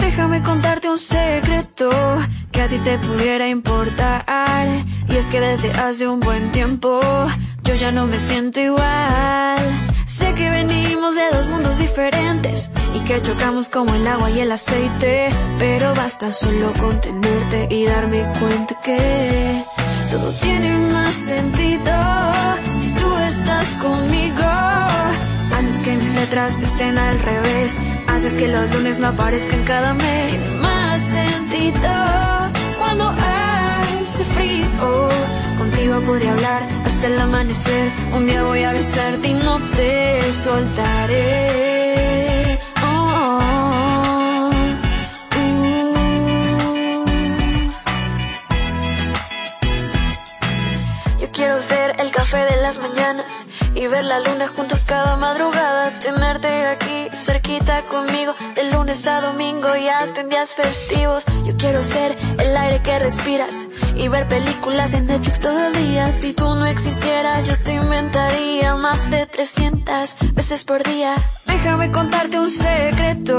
Déjame 0.00 0.42
contarte 0.42 0.88
un 0.88 0.98
secreto 0.98 1.90
que 2.52 2.62
a 2.62 2.68
ti 2.68 2.78
te 2.78 2.98
pudiera 2.98 3.48
importar. 3.48 4.68
Y 5.08 5.16
es 5.16 5.28
que 5.28 5.40
desde 5.40 5.72
hace 5.72 6.06
un 6.08 6.20
buen 6.20 6.52
tiempo 6.52 7.00
yo 7.64 7.74
ya 7.74 7.90
no 7.90 8.06
me 8.06 8.18
siento 8.20 8.60
igual. 8.60 9.93
Sé 10.24 10.34
que 10.36 10.48
venimos 10.48 11.14
de 11.14 11.28
dos 11.36 11.46
mundos 11.48 11.76
diferentes 11.76 12.70
y 12.94 13.00
que 13.00 13.20
chocamos 13.20 13.68
como 13.68 13.94
el 13.94 14.06
agua 14.06 14.30
y 14.30 14.40
el 14.40 14.52
aceite. 14.52 15.28
Pero 15.58 15.94
basta 15.94 16.32
solo 16.32 16.72
contenerte 16.80 17.68
y 17.70 17.84
darme 17.84 18.22
cuenta 18.40 18.74
que 18.82 19.62
todo 20.10 20.32
tiene 20.40 20.78
más 20.94 21.12
sentido 21.12 21.92
si 22.80 22.88
tú 23.00 23.16
estás 23.18 23.68
conmigo. 23.82 24.48
Haces 25.56 25.76
que 25.84 25.94
mis 25.94 26.14
letras 26.14 26.58
estén 26.58 26.96
al 26.96 27.18
revés. 27.18 27.72
Haces 28.08 28.32
que 28.32 28.48
los 28.48 28.74
lunes 28.74 28.98
no 28.98 29.08
aparezcan 29.08 29.62
cada 29.64 29.92
mes. 29.92 30.30
Tiene 30.32 30.62
más 30.62 31.02
sentido 31.02 31.92
cuando 32.78 33.08
hace 33.10 34.24
frío. 34.24 35.08
Contigo 35.58 36.00
podría 36.00 36.32
hablar 36.32 36.83
el 37.04 37.20
amanecer. 37.20 37.92
Un 38.12 38.26
día 38.26 38.42
voy 38.44 38.62
a 38.64 38.72
besarte 38.72 39.28
y 39.28 39.34
no 39.34 39.58
te 39.76 40.32
soltaré. 40.32 41.38
Oh, 42.82 43.38
uh. 45.36 45.40
Yo 51.20 51.30
quiero 51.32 51.60
ser 51.60 52.00
el 52.00 52.10
café 52.10 52.38
de 52.38 52.56
las 52.62 52.78
mañanas 52.78 53.03
y 53.84 53.86
ver 53.86 54.04
la 54.04 54.18
luna 54.20 54.48
juntos 54.48 54.86
cada 54.86 55.16
madrugada. 55.16 55.92
Tenerte 55.92 56.66
aquí 56.66 57.08
cerquita 57.14 57.84
conmigo 57.84 58.34
de 58.54 58.70
lunes 58.70 59.06
a 59.06 59.20
domingo 59.20 59.76
y 59.76 59.88
hasta 59.88 60.22
en 60.22 60.30
días 60.30 60.54
festivos. 60.54 61.24
Yo 61.44 61.54
quiero 61.56 61.82
ser 61.82 62.16
el 62.38 62.56
aire 62.56 62.82
que 62.82 62.98
respiras 62.98 63.68
y 63.96 64.08
ver 64.08 64.26
películas 64.26 64.94
en 64.94 65.06
Netflix 65.06 65.40
todo 65.40 65.66
el 65.66 65.74
día. 65.74 66.12
Si 66.12 66.32
tú 66.32 66.44
no 66.54 66.64
existieras, 66.64 67.46
yo 67.46 67.58
te 67.58 67.74
inventaría 67.74 68.74
más 68.76 69.10
de 69.10 69.26
300 69.26 70.16
veces 70.32 70.64
por 70.64 70.82
día. 70.82 71.14
Déjame 71.46 71.92
contarte 71.92 72.38
un 72.38 72.48
secreto 72.48 73.38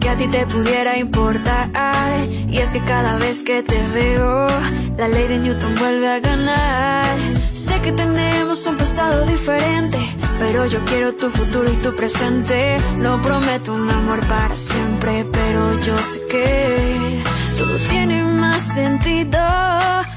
que 0.00 0.08
a 0.08 0.16
ti 0.16 0.28
te 0.28 0.46
pudiera 0.46 0.96
importar. 0.96 1.68
Y 2.48 2.58
es 2.58 2.70
que 2.70 2.84
cada 2.84 3.16
vez 3.16 3.42
que 3.42 3.62
te 3.62 3.82
veo, 3.88 4.46
la 4.96 5.08
ley 5.08 5.26
de 5.26 5.38
Newton 5.38 5.74
vuelve 5.74 6.08
a 6.08 6.20
ganar. 6.20 7.41
Sé 7.52 7.80
que 7.82 7.92
tenemos 7.92 8.66
un 8.66 8.76
pasado 8.76 9.26
diferente, 9.26 9.98
pero 10.38 10.66
yo 10.66 10.82
quiero 10.84 11.12
tu 11.14 11.28
futuro 11.30 11.70
y 11.70 11.76
tu 11.76 11.94
presente. 11.94 12.78
No 12.98 13.20
prometo 13.20 13.74
un 13.74 13.90
amor 13.90 14.26
para 14.26 14.56
siempre, 14.56 15.24
pero 15.30 15.78
yo 15.80 15.96
sé 15.98 16.20
que 16.30 17.22
todo 17.58 17.76
tiene 17.90 18.22
más 18.22 18.62
sentido 18.62 19.38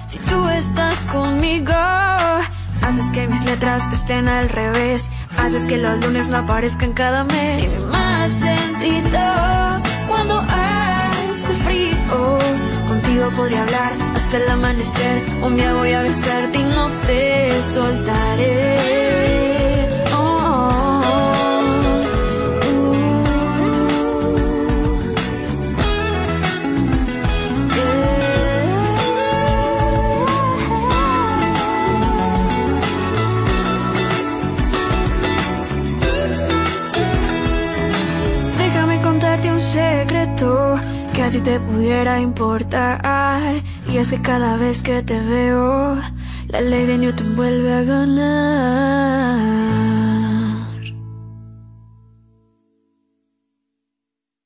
si 0.07 0.17
tú 0.19 0.47
estás 0.49 1.05
conmigo. 1.07 1.73
Haces 2.81 3.07
que 3.13 3.27
mis 3.27 3.43
letras 3.45 3.83
estén 3.91 4.27
al 4.27 4.47
revés. 4.47 5.09
Haces 5.37 5.63
que 5.65 5.77
los 5.77 5.99
lunes 6.05 6.27
no 6.29 6.37
aparezcan 6.37 6.93
cada 6.93 7.23
mes. 7.25 7.77
Tiene 7.77 7.91
más 7.91 8.31
sentido 8.31 9.19
cuando 10.07 10.39
hace 10.39 11.53
frío. 11.65 12.39
Contigo 12.87 13.29
podría 13.35 13.63
hablar 13.63 13.94
el 14.35 14.49
amanecer. 14.49 15.23
Un 15.43 15.55
día 15.55 15.73
voy 15.73 15.91
a 15.93 16.01
besarte 16.01 16.59
y 16.59 16.63
no 16.63 16.89
te 17.05 17.63
soltaré. 17.63 18.85
que 41.15 41.23
a 41.23 41.29
ti 41.29 41.39
te 41.39 41.59
pudiera 41.61 42.19
importar. 42.19 43.63
Y 43.95 43.97
es 43.97 44.11
que 44.11 44.21
cada 44.21 44.57
vez 44.57 44.83
que 44.83 45.01
te 45.03 45.17
veo, 45.21 45.95
la 46.49 46.59
ley 46.59 46.85
de 46.85 46.97
Newton 46.97 47.33
vuelve 47.37 47.71
a 47.71 47.83
ganar. 47.85 49.41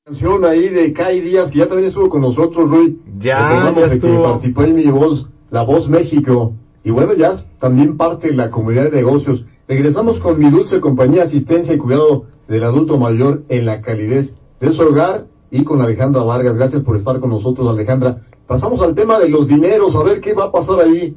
Canción 0.04 0.44
ahí 0.44 0.68
de 0.68 0.92
Kai 0.92 1.20
Díaz, 1.20 1.50
que 1.50 1.58
ya 1.58 1.66
también 1.66 1.88
estuvo 1.88 2.08
con 2.08 2.20
nosotros, 2.20 2.70
Rui. 2.70 3.00
Ya, 3.18 3.74
ya 3.76 3.86
estuvo. 3.86 4.18
Que 4.18 4.22
participó 4.22 4.62
en 4.62 4.76
mi 4.76 4.86
voz, 4.86 5.26
La 5.50 5.62
Voz 5.62 5.88
México. 5.88 6.52
Y 6.84 6.90
bueno, 6.90 7.14
ya 7.14 7.32
es 7.32 7.44
también 7.58 7.96
parte 7.96 8.28
de 8.28 8.36
la 8.36 8.52
comunidad 8.52 8.84
de 8.84 8.98
negocios. 8.98 9.46
Regresamos 9.66 10.20
con 10.20 10.38
mi 10.38 10.48
dulce 10.48 10.80
compañía, 10.80 11.24
asistencia 11.24 11.74
y 11.74 11.78
cuidado 11.78 12.26
del 12.46 12.62
adulto 12.62 12.98
mayor 12.98 13.42
en 13.48 13.66
la 13.66 13.80
calidez 13.80 14.32
de 14.60 14.72
su 14.72 14.82
hogar 14.82 15.26
y 15.50 15.64
con 15.64 15.82
Alejandra 15.82 16.22
Vargas. 16.22 16.54
Gracias 16.54 16.82
por 16.82 16.96
estar 16.96 17.18
con 17.18 17.30
nosotros, 17.30 17.68
Alejandra. 17.68 18.22
Pasamos 18.50 18.82
al 18.82 18.96
tema 18.96 19.20
de 19.20 19.28
los 19.28 19.46
dineros, 19.46 19.94
a 19.94 20.02
ver 20.02 20.20
qué 20.20 20.32
va 20.32 20.46
a 20.46 20.50
pasar 20.50 20.80
ahí. 20.80 21.16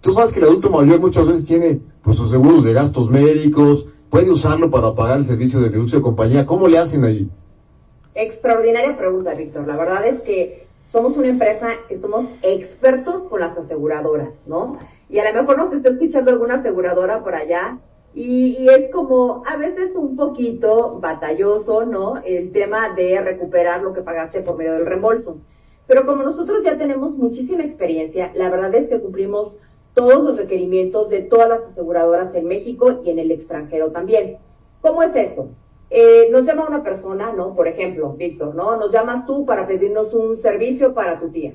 Tú 0.00 0.14
sabes 0.14 0.32
que 0.32 0.40
el 0.40 0.46
adulto 0.46 0.68
mayor 0.68 0.98
muchas 0.98 1.28
veces 1.28 1.44
tiene 1.44 1.78
pues 2.02 2.16
sus 2.16 2.28
seguros 2.28 2.64
de 2.64 2.72
gastos 2.72 3.08
médicos, 3.08 3.86
puede 4.10 4.32
usarlo 4.32 4.68
para 4.68 4.92
pagar 4.92 5.18
el 5.18 5.24
servicio 5.24 5.60
de 5.60 5.70
negocio 5.70 5.98
de 5.98 6.02
compañía. 6.02 6.44
¿Cómo 6.44 6.66
le 6.66 6.78
hacen 6.78 7.04
allí? 7.04 7.30
Extraordinaria 8.16 8.96
pregunta, 8.96 9.32
Víctor. 9.32 9.68
La 9.68 9.76
verdad 9.76 10.08
es 10.08 10.22
que 10.22 10.66
somos 10.86 11.16
una 11.16 11.28
empresa 11.28 11.68
que 11.88 11.96
somos 11.96 12.24
expertos 12.42 13.28
con 13.28 13.38
las 13.38 13.56
aseguradoras, 13.56 14.30
¿no? 14.48 14.80
Y 15.08 15.20
a 15.20 15.32
lo 15.32 15.40
mejor 15.40 15.58
nos 15.58 15.72
está 15.72 15.88
escuchando 15.88 16.32
alguna 16.32 16.54
aseguradora 16.54 17.22
por 17.22 17.36
allá 17.36 17.78
y, 18.12 18.66
es 18.68 18.90
como 18.90 19.44
a 19.46 19.56
veces 19.56 19.94
un 19.94 20.16
poquito 20.16 20.98
batalloso, 20.98 21.86
¿no? 21.86 22.20
El 22.24 22.50
tema 22.50 22.92
de 22.92 23.20
recuperar 23.20 23.82
lo 23.82 23.92
que 23.92 24.00
pagaste 24.00 24.40
por 24.40 24.56
medio 24.56 24.72
del 24.72 24.86
reembolso. 24.86 25.36
Pero 25.86 26.06
como 26.06 26.22
nosotros 26.22 26.62
ya 26.62 26.78
tenemos 26.78 27.16
muchísima 27.16 27.62
experiencia, 27.62 28.30
la 28.34 28.50
verdad 28.50 28.74
es 28.74 28.88
que 28.88 29.00
cumplimos 29.00 29.56
todos 29.94 30.24
los 30.24 30.36
requerimientos 30.36 31.10
de 31.10 31.20
todas 31.20 31.48
las 31.48 31.66
aseguradoras 31.66 32.34
en 32.34 32.46
México 32.46 33.00
y 33.04 33.10
en 33.10 33.18
el 33.18 33.30
extranjero 33.30 33.90
también. 33.90 34.38
¿Cómo 34.80 35.02
es 35.02 35.14
esto? 35.14 35.48
Eh, 35.90 36.28
nos 36.30 36.46
llama 36.46 36.66
una 36.66 36.82
persona, 36.82 37.32
¿no? 37.32 37.54
Por 37.54 37.68
ejemplo, 37.68 38.14
Víctor, 38.14 38.54
¿no? 38.54 38.76
Nos 38.76 38.92
llamas 38.92 39.26
tú 39.26 39.44
para 39.44 39.66
pedirnos 39.66 40.14
un 40.14 40.36
servicio 40.36 40.94
para 40.94 41.18
tu 41.18 41.28
tía. 41.28 41.52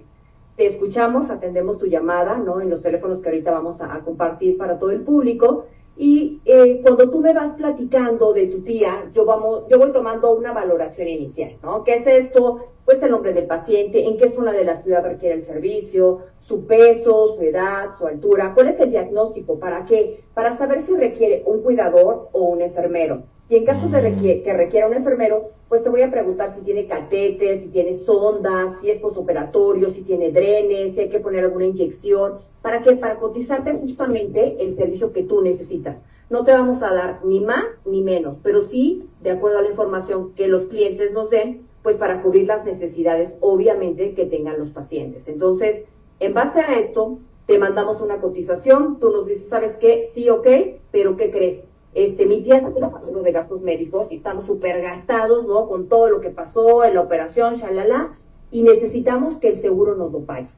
te 0.55 0.65
escuchamos, 0.65 1.29
atendemos 1.29 1.77
tu 1.77 1.85
llamada, 1.85 2.37
¿no? 2.37 2.61
En 2.61 2.69
los 2.69 2.81
teléfonos 2.81 3.21
que 3.21 3.29
ahorita 3.29 3.51
vamos 3.51 3.79
a, 3.79 3.99
compartir 3.99 4.57
para 4.57 4.79
todo 4.79 4.91
el 4.91 5.01
público. 5.01 5.65
Y 5.95 6.41
eh, 6.45 6.81
cuando 6.83 7.09
tú 7.09 7.19
me 7.19 7.33
vas 7.33 7.53
platicando 7.53 8.33
de 8.33 8.47
tu 8.47 8.61
tía, 8.61 9.09
yo, 9.13 9.25
vamos, 9.25 9.63
yo 9.69 9.79
voy 9.79 9.91
tomando 9.91 10.33
una 10.33 10.51
valoración 10.51 11.07
inicial, 11.07 11.55
¿no? 11.63 11.83
¿Qué 11.83 11.95
es 11.95 12.07
esto? 12.07 12.67
Pues 12.87 13.03
el 13.03 13.11
nombre 13.11 13.33
del 13.33 13.47
paciente, 13.47 14.05
en 14.05 14.15
qué 14.15 14.29
zona 14.29 14.53
de 14.53 14.63
la 14.63 14.77
ciudad 14.77 15.03
requiere 15.03 15.35
el 15.35 15.43
servicio, 15.43 16.21
su 16.39 16.65
peso, 16.65 17.35
su 17.35 17.41
edad, 17.41 17.97
su 17.97 18.07
altura, 18.07 18.53
cuál 18.55 18.69
es 18.69 18.79
el 18.79 18.91
diagnóstico, 18.91 19.59
para 19.59 19.83
qué, 19.83 20.23
para 20.33 20.55
saber 20.55 20.79
si 20.79 20.95
requiere 20.95 21.43
un 21.45 21.63
cuidador 21.63 22.29
o 22.31 22.43
un 22.43 22.61
enfermero. 22.61 23.23
Y 23.49 23.57
en 23.57 23.65
caso 23.65 23.89
de 23.89 24.41
que 24.41 24.53
requiera 24.53 24.87
un 24.87 24.93
enfermero, 24.93 25.49
pues 25.67 25.83
te 25.83 25.89
voy 25.89 26.01
a 26.01 26.09
preguntar 26.09 26.55
si 26.55 26.61
tiene 26.61 26.85
catéter, 26.85 27.57
si 27.57 27.67
tiene 27.67 27.93
sondas, 27.93 28.79
si 28.79 28.89
es 28.89 28.99
posoperatorio, 28.99 29.89
si 29.89 30.03
tiene 30.03 30.31
drenes, 30.31 30.95
si 30.95 31.01
hay 31.01 31.09
que 31.09 31.19
poner 31.19 31.43
alguna 31.43 31.65
inyección. 31.65 32.35
¿Para 32.61 32.81
qué? 32.81 32.95
Para 32.95 33.17
cotizarte 33.17 33.73
justamente 33.73 34.63
el 34.63 34.75
servicio 34.75 35.11
que 35.11 35.23
tú 35.23 35.41
necesitas. 35.41 35.99
No 36.29 36.45
te 36.45 36.53
vamos 36.53 36.81
a 36.83 36.93
dar 36.93 37.19
ni 37.25 37.41
más 37.41 37.65
ni 37.83 38.01
menos, 38.01 38.37
pero 38.41 38.61
sí, 38.61 39.09
de 39.21 39.31
acuerdo 39.31 39.57
a 39.57 39.61
la 39.63 39.71
información 39.71 40.33
que 40.35 40.47
los 40.47 40.67
clientes 40.67 41.11
nos 41.11 41.29
den, 41.29 41.66
pues 41.87 41.95
para 41.95 42.21
cubrir 42.21 42.47
las 42.47 42.65
necesidades, 42.65 43.37
obviamente, 43.39 44.13
que 44.13 44.25
tengan 44.25 44.59
los 44.59 44.71
pacientes. 44.71 45.29
Entonces, 45.29 45.85
en 46.19 46.33
base 46.33 46.59
a 46.59 46.77
esto, 46.77 47.17
te 47.45 47.57
mandamos 47.57 48.01
una 48.01 48.19
cotización, 48.19 48.99
tú 48.99 49.09
nos 49.09 49.25
dices, 49.25 49.47
¿sabes 49.47 49.77
qué? 49.77 50.09
Sí, 50.13 50.29
ok, 50.29 50.47
pero 50.91 51.15
¿qué 51.15 51.31
crees? 51.31 51.61
Este, 51.93 52.25
mi 52.25 52.41
tía 52.41 52.59
tiene 52.59 52.89
factura 52.89 53.21
de 53.21 53.31
gastos 53.31 53.61
médicos 53.61 54.11
y 54.11 54.17
estamos 54.17 54.47
súper 54.47 54.81
gastados, 54.81 55.47
¿no? 55.47 55.69
Con 55.69 55.87
todo 55.87 56.09
lo 56.09 56.19
que 56.19 56.29
pasó 56.29 56.83
en 56.83 56.95
la 56.95 56.99
operación, 56.99 57.55
shalala, 57.55 58.17
y 58.51 58.63
necesitamos 58.63 59.37
que 59.37 59.47
el 59.47 59.61
seguro 59.61 59.95
nos 59.95 60.11
lo 60.11 60.19
pague. 60.25 60.49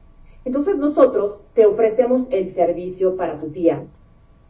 Entonces 0.44 0.78
nosotros 0.78 1.38
te 1.54 1.64
ofrecemos 1.64 2.26
el 2.30 2.50
servicio 2.50 3.14
para 3.14 3.38
tu 3.38 3.50
tía, 3.50 3.84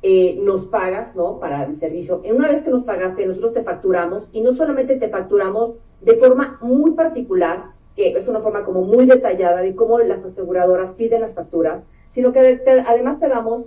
eh, 0.00 0.40
nos 0.42 0.64
pagas, 0.64 1.14
¿no? 1.14 1.40
Para 1.40 1.64
el 1.64 1.76
servicio. 1.76 2.22
Una 2.24 2.48
vez 2.48 2.62
que 2.62 2.70
nos 2.70 2.84
pagaste, 2.84 3.26
nosotros 3.26 3.52
te 3.52 3.64
facturamos 3.64 4.30
y 4.32 4.40
no 4.40 4.54
solamente 4.54 4.96
te 4.96 5.10
facturamos 5.10 5.74
de 6.00 6.16
forma 6.16 6.58
muy 6.60 6.92
particular, 6.92 7.72
que 7.96 8.12
es 8.12 8.28
una 8.28 8.40
forma 8.40 8.64
como 8.64 8.82
muy 8.82 9.06
detallada 9.06 9.60
de 9.62 9.74
cómo 9.74 9.98
las 9.98 10.24
aseguradoras 10.24 10.92
piden 10.92 11.20
las 11.20 11.34
facturas, 11.34 11.84
sino 12.10 12.32
que 12.32 12.60
además 12.86 13.20
te 13.20 13.28
damos 13.28 13.66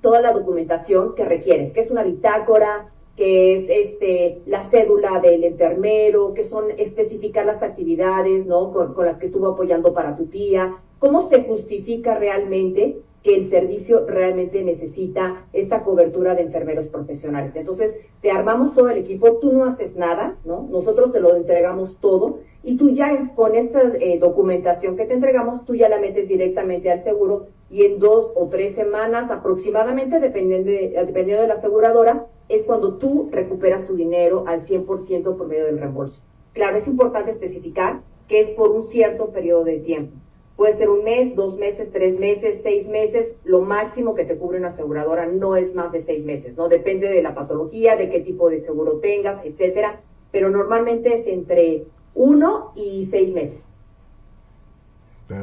toda 0.00 0.20
la 0.20 0.32
documentación 0.32 1.14
que 1.14 1.24
requieres, 1.24 1.72
que 1.72 1.80
es 1.80 1.90
una 1.90 2.02
bitácora, 2.02 2.90
que 3.16 3.54
es 3.54 3.66
este, 3.68 4.40
la 4.46 4.62
cédula 4.62 5.20
del 5.20 5.44
enfermero, 5.44 6.32
que 6.32 6.44
son 6.44 6.66
especificar 6.78 7.44
las 7.44 7.62
actividades, 7.62 8.46
¿no? 8.46 8.72
Con, 8.72 8.94
con, 8.94 9.04
las 9.04 9.18
que 9.18 9.26
estuvo 9.26 9.48
apoyando 9.48 9.92
para 9.92 10.16
tu 10.16 10.26
tía, 10.26 10.76
cómo 10.98 11.28
se 11.28 11.42
justifica 11.42 12.14
realmente 12.14 13.02
que 13.22 13.36
el 13.36 13.48
servicio 13.48 14.06
realmente 14.06 14.62
necesita 14.62 15.44
esta 15.52 15.82
cobertura 15.82 16.34
de 16.34 16.42
enfermeros 16.42 16.86
profesionales. 16.86 17.54
Entonces, 17.54 17.94
te 18.22 18.30
armamos 18.30 18.74
todo 18.74 18.88
el 18.88 18.98
equipo, 18.98 19.38
tú 19.38 19.52
no 19.52 19.64
haces 19.64 19.96
nada, 19.96 20.36
¿no? 20.44 20.66
Nosotros 20.70 21.12
te 21.12 21.20
lo 21.20 21.36
entregamos 21.36 21.96
todo 22.00 22.38
y 22.62 22.76
tú 22.76 22.90
ya 22.90 23.32
con 23.34 23.54
esta 23.54 23.82
eh, 24.00 24.18
documentación 24.18 24.96
que 24.96 25.06
te 25.06 25.14
entregamos, 25.14 25.64
tú 25.64 25.74
ya 25.74 25.88
la 25.88 25.98
metes 25.98 26.28
directamente 26.28 26.90
al 26.90 27.00
seguro 27.00 27.46
y 27.70 27.84
en 27.84 27.98
dos 27.98 28.32
o 28.34 28.48
tres 28.48 28.74
semanas 28.74 29.30
aproximadamente, 29.30 30.18
dependiendo 30.18 30.70
de, 30.70 30.94
dependiendo 31.06 31.42
de 31.42 31.48
la 31.48 31.54
aseguradora, 31.54 32.26
es 32.48 32.64
cuando 32.64 32.94
tú 32.94 33.28
recuperas 33.30 33.86
tu 33.86 33.94
dinero 33.94 34.44
al 34.46 34.62
100% 34.62 35.36
por 35.36 35.46
medio 35.46 35.66
del 35.66 35.78
reembolso. 35.78 36.20
Claro, 36.52 36.76
es 36.76 36.88
importante 36.88 37.30
especificar 37.30 38.00
que 38.28 38.40
es 38.40 38.50
por 38.50 38.70
un 38.70 38.82
cierto 38.82 39.30
periodo 39.30 39.64
de 39.64 39.78
tiempo. 39.78 40.16
Puede 40.56 40.74
ser 40.74 40.90
un 40.90 41.04
mes, 41.04 41.34
dos 41.34 41.56
meses, 41.56 41.90
tres 41.92 42.18
meses, 42.18 42.60
seis 42.62 42.86
meses. 42.86 43.32
Lo 43.44 43.62
máximo 43.62 44.14
que 44.14 44.24
te 44.24 44.36
cubre 44.36 44.58
una 44.58 44.68
aseguradora 44.68 45.26
no 45.26 45.56
es 45.56 45.74
más 45.74 45.90
de 45.92 46.02
seis 46.02 46.24
meses, 46.24 46.56
¿no? 46.56 46.68
Depende 46.68 47.08
de 47.08 47.22
la 47.22 47.34
patología, 47.34 47.96
de 47.96 48.10
qué 48.10 48.20
tipo 48.20 48.50
de 48.50 48.58
seguro 48.58 48.98
tengas, 49.00 49.44
etcétera. 49.44 50.00
Pero 50.32 50.50
normalmente 50.50 51.14
es 51.14 51.26
entre 51.26 51.84
uno 52.14 52.72
y 52.76 53.06
seis 53.06 53.32
meses. 53.32 53.74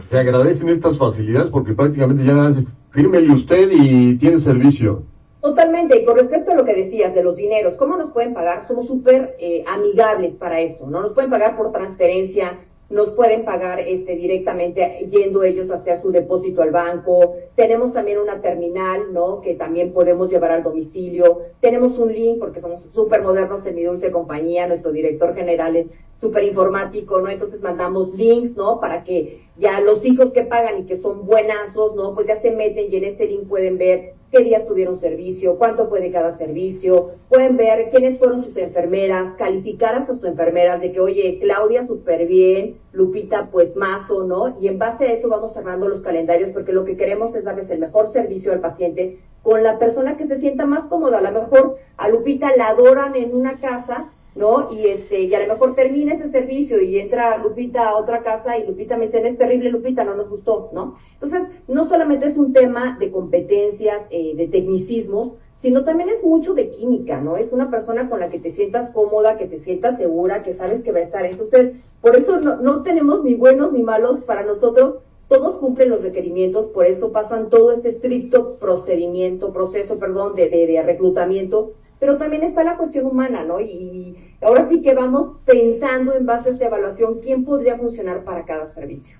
Te 0.10 0.17
agradecen 0.17 0.70
estas 0.70 0.98
facilidades 0.98 1.50
porque 1.50 1.74
prácticamente 1.74 2.26
ya 2.26 2.36
dan, 2.36 2.54
fírmele 2.91 3.32
usted 3.34 3.70
y 3.72 4.17
tiene 4.17 4.39
servicio. 4.39 5.04
Totalmente, 5.41 5.98
y 5.98 6.04
con 6.04 6.17
respecto 6.17 6.52
a 6.52 6.56
lo 6.56 6.65
que 6.65 6.74
decías 6.74 7.15
de 7.15 7.24
los 7.24 7.38
dineros, 7.38 7.76
¿cómo 7.76 7.96
nos 7.96 8.12
pueden 8.12 8.34
pagar? 8.34 8.67
Somos 8.67 8.88
súper 8.88 9.38
eh, 9.39 9.63
amigables 9.65 10.36
para 10.36 10.60
esto, 10.60 10.88
¿no? 10.88 11.02
Nos 11.02 11.13
pueden 11.13 11.30
pagar 11.30 11.56
por 11.56 11.72
transferencia, 11.72 12.60
nos 12.89 13.12
pueden 13.12 13.43
pagar 13.43 13.80
este, 13.82 14.15
directamente 14.15 15.08
yendo 15.10 15.43
ellos 15.43 15.71
hacia 15.71 16.00
su 16.02 16.12
depósito 16.12 16.62
al 16.62 16.71
banco. 16.71 17.36
Tenemos 17.56 17.91
también 17.91 18.17
una 18.17 18.39
terminal, 18.39 19.13
¿no? 19.13 19.41
Que 19.41 19.56
también 19.56 19.91
podemos 19.91 20.32
llevar 20.32 20.52
al 20.52 20.63
domicilio. 20.63 21.41
Tenemos 21.60 21.97
un 22.00 22.13
link 22.13 22.39
porque 22.39 22.62
somos 22.62 22.86
súper 22.93 23.21
modernos 23.23 23.65
en 23.65 23.76
mi 23.76 23.84
dulce 23.84 24.12
compañía. 24.12 24.67
Nuestro 24.67 24.91
director 24.91 25.36
general 25.36 25.76
es 25.76 25.88
súper 26.19 26.43
informático, 26.45 27.19
¿no? 27.19 27.30
Entonces 27.30 27.62
mandamos 27.62 28.13
links, 28.13 28.56
¿no? 28.56 28.80
Para 28.80 29.04
que 29.04 29.41
ya 29.58 29.82
los 29.82 30.06
hijos 30.06 30.32
que 30.32 30.43
pagan 30.43 30.80
y 30.80 30.86
que 30.86 30.95
son 30.95 31.26
buenazos, 31.26 31.95
¿no? 31.95 32.13
Pues 32.13 32.28
ya 32.28 32.38
se 32.38 32.52
meten 32.52 32.91
y 32.91 32.95
en 32.95 33.04
este 33.04 33.28
link 33.28 33.47
pueden 33.47 33.78
ver 33.78 34.13
qué 34.32 34.44
días 34.44 34.68
tuvieron 34.68 34.98
servicio, 34.98 35.58
cuánto 35.58 35.88
fue 35.88 36.02
de 36.02 36.12
cada 36.12 36.32
servicio, 36.32 37.12
pueden 37.30 37.58
ver 37.58 37.90
quiénes 37.90 38.18
fueron 38.18 38.44
sus 38.44 38.58
enfermeras, 38.58 39.36
calificar 39.36 39.96
a 39.96 40.06
sus 40.06 40.24
enfermeras 40.24 40.82
de 40.82 40.92
que, 40.92 41.00
oye, 41.00 41.40
Claudia 41.42 41.86
súper 41.86 42.28
bien, 42.28 42.78
Lupita 42.92 43.50
pues 43.52 43.76
más 43.76 44.10
o 44.12 44.24
¿no? 44.24 44.56
Y 44.60 44.68
en 44.68 44.80
base 44.80 45.06
a 45.06 45.13
eso 45.13 45.30
vamos 45.30 45.54
cerrando 45.54 45.88
los 45.88 46.02
calendarios 46.02 46.52
porque 46.52 46.74
lo 46.74 46.84
que 46.84 46.98
queremos 46.98 47.36
es 47.36 47.44
darles 47.44 47.70
el 47.70 47.80
mejor 47.80 48.12
servicio 48.12 48.52
al 48.52 48.60
paciente 48.60 49.20
con 49.44 49.63
la 49.63 49.80
persona 49.80 50.18
que 50.18 50.28
se 50.28 50.40
sienta 50.40 50.66
más 50.66 50.86
cómoda. 50.86 51.20
A 51.20 51.22
lo 51.22 51.32
mejor 51.32 51.78
a 51.96 52.10
Lupita 52.10 52.52
la 52.58 52.68
adoran 52.70 53.16
en 53.16 53.36
una 53.36 53.60
casa, 53.60 54.10
¿no? 54.38 54.71
Y 54.71 54.88
este, 54.88 55.21
y 55.21 55.34
a 55.34 55.45
lo 55.45 55.54
mejor 55.54 55.76
termina 55.76 56.13
ese 56.13 56.28
servicio 56.28 56.82
y 56.82 57.00
entra 57.00 57.38
Lupita 57.38 57.89
a 57.89 57.97
otra 57.97 58.21
casa 58.21 58.58
y 58.58 58.65
Lupita 58.65 58.95
me 58.95 59.06
dice, 59.06 59.28
es 59.28 59.38
terrible 59.38 59.71
Lupita, 59.71 60.04
no 60.04 60.15
nos 60.15 60.30
gustó, 60.30 60.69
¿no? 60.73 60.95
Entonces, 61.13 61.47
no 61.67 61.86
solamente 61.86 62.28
es 62.28 62.38
un 62.38 62.54
tema 62.54 62.97
de 63.00 63.12
competencias, 63.12 64.08
eh, 64.12 64.36
de 64.36 64.47
tecnicismos, 64.47 65.34
sino 65.56 65.84
también 65.84 66.10
es 66.10 66.23
mucho 66.23 66.54
de 66.54 66.69
química, 66.69 67.19
¿no? 67.19 67.36
Es 67.36 67.52
una 67.52 67.71
persona 67.71 68.10
con 68.10 68.19
la 68.19 68.30
que 68.30 68.39
te 68.39 68.52
sientas 68.52 68.91
cómoda, 68.91 69.38
que 69.38 69.47
te 69.47 69.58
sientas 69.58 69.97
segura, 69.97 70.43
que 70.43 70.54
sabes 70.54 70.84
que 70.84 70.91
va 70.91 71.00
a 71.00 71.04
estar. 71.04 71.26
Entonces, 71.26 71.73
por 72.00 72.15
eso 72.15 72.39
no, 72.39 72.58
no 72.58 72.84
tenemos 72.84 73.23
ni 73.23 73.34
buenos 73.34 73.73
ni 73.73 73.82
malos 73.82 74.19
para 74.19 74.43
nosotros. 74.43 75.00
Todos 75.28 75.56
cumplen 75.56 75.89
los 75.89 76.04
requerimientos, 76.04 76.67
por 76.67 76.86
eso 76.86 77.12
pasan 77.12 77.50
todo 77.50 77.71
este 77.71 77.89
estricto 77.89 78.58
procedimiento, 78.60 79.52
proceso, 79.52 79.97
perdón, 79.97 80.36
de, 80.36 80.47
de, 80.50 80.67
de 80.67 80.82
reclutamiento 80.84 81.73
pero 82.00 82.18
también 82.18 82.44
está 82.44 82.64
la 82.64 82.78
cuestión 82.78 83.06
humana, 83.06 83.44
¿no? 83.44 83.60
Y, 83.60 84.16
ahora 84.42 84.68
sí 84.68 84.82
que 84.82 84.94
vamos 84.94 85.32
pensando 85.46 86.14
en 86.14 86.26
base 86.26 86.50
a 86.50 86.54
esta 86.54 86.66
evaluación 86.66 87.20
quién 87.22 87.44
podría 87.44 87.78
funcionar 87.78 88.24
para 88.24 88.46
cada 88.46 88.68
servicio. 88.68 89.18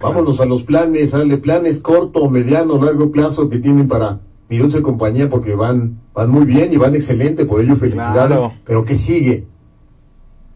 Vámonos 0.00 0.40
a 0.40 0.46
los 0.46 0.62
planes, 0.62 1.10
sale 1.10 1.36
planes 1.36 1.80
corto, 1.80 2.30
mediano, 2.30 2.82
largo 2.82 3.10
plazo 3.12 3.50
que 3.50 3.58
tienen 3.58 3.86
para 3.86 4.20
mi 4.48 4.56
dulce 4.56 4.80
compañía 4.80 5.28
porque 5.28 5.54
van, 5.54 6.00
van 6.14 6.30
muy 6.30 6.46
bien 6.46 6.72
y 6.72 6.78
van 6.78 6.94
excelente, 6.94 7.44
por 7.44 7.60
ello 7.60 7.76
felicidades. 7.76 8.38
Pero 8.64 8.84
¿qué 8.84 8.96
sigue? 8.96 9.44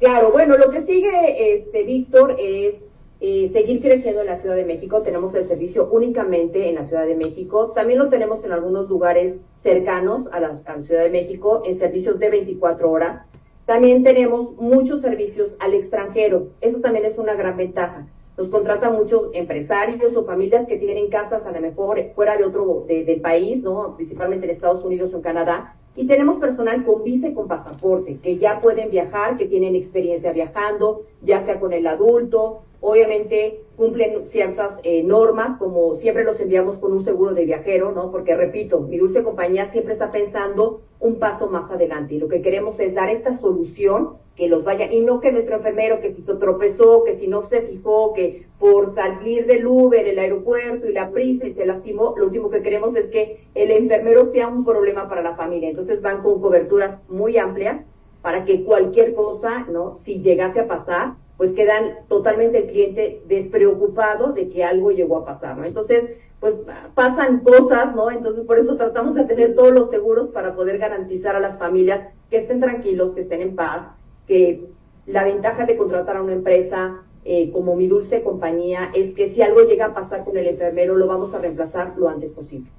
Claro, 0.01 0.33
bueno, 0.33 0.57
lo 0.57 0.71
que 0.71 0.81
sigue, 0.81 1.55
este, 1.55 1.85
Víctor, 1.85 2.37
es 2.39 2.87
eh, 3.21 3.49
seguir 3.49 3.81
creciendo 3.81 4.23
en 4.23 4.27
la 4.27 4.37
Ciudad 4.37 4.57
de 4.57 4.65
México. 4.65 5.03
Tenemos 5.03 5.35
el 5.35 5.45
servicio 5.45 5.89
únicamente 5.91 6.69
en 6.69 6.75
la 6.75 6.85
Ciudad 6.85 7.07
de 7.07 7.15
México. 7.15 7.73
También 7.75 7.99
lo 7.99 8.09
tenemos 8.09 8.45
en 8.45 8.53
algunos 8.53 8.89
lugares 8.89 9.39
cercanos 9.65 10.29
a 10.31 10.41
la, 10.41 10.55
Ciudad 10.55 11.03
de 11.03 11.11
México, 11.11 11.63
en 11.65 11.75
servicios 11.75 12.19
de 12.19 12.29
24 12.29 12.91
horas. 12.91 13.23
También 13.65 14.05
tenemos 14.05 14.53
muchos 14.57 15.01
servicios 15.01 15.57
al 15.59 15.73
extranjero. 15.73 16.49
Eso 16.61 16.81
también 16.81 17.07
es 17.07 17.17
una 17.17 17.35
gran 17.35 17.57
ventaja. 17.57 18.07
Nos 18.37 18.49
contratan 18.49 18.95
muchos 18.95 19.31
empresarios 19.33 20.15
o 20.17 20.25
familias 20.27 20.67
que 20.67 20.77
tienen 20.77 21.09
casas 21.09 21.47
a 21.47 21.51
lo 21.51 21.63
mejor 21.63 21.99
fuera 22.15 22.37
de 22.37 22.45
otro 22.45 22.85
del 22.87 23.21
país, 23.23 23.63
¿no? 23.63 23.97
Principalmente 23.97 24.45
en 24.45 24.53
Estados 24.53 24.85
Unidos 24.85 25.15
o 25.15 25.17
en 25.17 25.23
Canadá. 25.23 25.75
Y 25.97 26.07
tenemos 26.07 26.37
personal 26.37 26.85
con 26.85 27.03
visa 27.03 27.29
y 27.29 27.35
con 27.35 27.49
pasaporte, 27.49 28.19
que 28.19 28.37
ya 28.37 28.61
pueden 28.61 28.91
viajar, 28.91 29.39
que 29.39 29.47
tienen 29.47 29.77
experiencia 29.77 30.33
viajando, 30.33 31.07
ya 31.23 31.41
sea 31.41 31.59
con 31.59 31.73
el 31.73 31.87
adulto 31.87 32.65
Obviamente 32.87 33.63
cumplen 33.77 34.27
ciertas 34.27 34.79
eh, 34.83 35.03
normas, 35.03 35.57
como 35.57 35.97
siempre 35.97 36.23
los 36.23 36.39
enviamos 36.39 36.77
con 36.77 36.93
un 36.93 37.01
seguro 37.01 37.33
de 37.33 37.47
viajero, 37.47 37.93
¿no? 37.93 38.11
Porque 38.11 38.37
repito, 38.37 38.83
mi 38.83 38.99
dulce 38.99 39.23
compañía 39.23 39.65
siempre 39.65 39.95
está 39.95 40.11
pensando 40.11 40.83
un 41.01 41.19
paso 41.19 41.49
más 41.49 41.71
adelante 41.71 42.15
y 42.15 42.19
lo 42.19 42.29
que 42.29 42.43
queremos 42.43 42.79
es 42.81 42.95
dar 42.95 43.09
esta 43.09 43.33
solución 43.33 44.19
que 44.37 44.49
los 44.49 44.65
vaya, 44.65 44.93
y 44.93 45.01
no 45.01 45.21
que 45.21 45.33
nuestro 45.33 45.57
enfermero 45.57 46.01
que 46.01 46.11
si 46.11 46.21
se 46.21 46.35
tropezó, 46.35 47.05
que 47.05 47.15
si 47.15 47.27
no 47.27 47.49
se 47.49 47.63
fijó, 47.63 48.13
que 48.13 48.45
por 48.59 48.93
salir 48.93 49.47
del 49.47 49.67
Uber, 49.67 50.07
el 50.07 50.19
aeropuerto 50.19 50.87
y 50.87 50.93
la 50.93 51.11
prisa 51.11 51.47
y 51.47 51.53
se 51.53 51.65
lastimó, 51.65 52.15
lo 52.19 52.27
último 52.27 52.51
que 52.51 52.61
queremos 52.61 52.95
es 52.97 53.07
que 53.07 53.47
el 53.55 53.71
enfermero 53.71 54.27
sea 54.27 54.49
un 54.49 54.63
problema 54.63 55.09
para 55.09 55.23
la 55.23 55.37
familia. 55.37 55.71
Entonces 55.71 56.03
van 56.03 56.23
con 56.23 56.39
coberturas 56.39 57.01
muy 57.09 57.39
amplias 57.39 57.87
para 58.21 58.45
que 58.45 58.63
cualquier 58.63 59.15
cosa, 59.15 59.67
¿no? 59.71 59.97
Si 59.97 60.21
llegase 60.21 60.61
a 60.61 60.69
pasar, 60.69 61.15
pues 61.45 61.55
quedan 61.55 61.99
totalmente 62.09 62.57
el 62.57 62.67
cliente 62.69 63.23
despreocupado 63.27 64.33
de 64.33 64.49
que 64.49 64.65
algo 64.65 64.93
llegó 64.93 65.19
a 65.19 65.27
pasar, 65.27 65.59
¿no? 65.59 65.67
Entonces, 65.67 66.09
pues 66.41 66.57
pasan 66.95 67.41
cosas, 67.41 67.95
¿no? 67.95 68.11
Entonces, 68.11 68.47
por 68.47 68.57
eso 68.57 68.79
tratamos 68.79 69.15
de 69.15 69.25
tener 69.25 69.55
todos 69.55 69.71
los 69.71 69.91
seguros 69.91 70.31
para 70.31 70.55
poder 70.55 70.79
garantizar 70.79 71.37
a 71.37 71.41
las 71.41 71.59
familias 71.59 72.01
que 72.31 72.39
estén 72.39 72.61
tranquilos, 72.61 73.13
que 73.13 73.21
estén 73.21 73.43
en 73.43 73.55
paz, 73.55 73.83
que 74.27 74.65
la 75.05 75.25
ventaja 75.25 75.67
de 75.67 75.77
contratar 75.77 76.17
a 76.17 76.23
una 76.23 76.33
empresa 76.33 77.03
eh, 77.27 77.51
como 77.53 77.77
mi 77.77 77.89
dulce 77.89 78.23
compañía 78.23 78.91
es 78.95 79.13
que 79.13 79.29
si 79.29 79.43
algo 79.43 79.65
llega 79.65 79.85
a 79.85 79.95
pasar 79.95 80.25
con 80.25 80.39
el 80.39 80.47
enfermero, 80.47 80.97
lo 80.97 81.07
vamos 81.07 81.35
a 81.35 81.41
reemplazar 81.41 81.93
lo 81.99 82.09
antes 82.09 82.33
posible. 82.33 82.71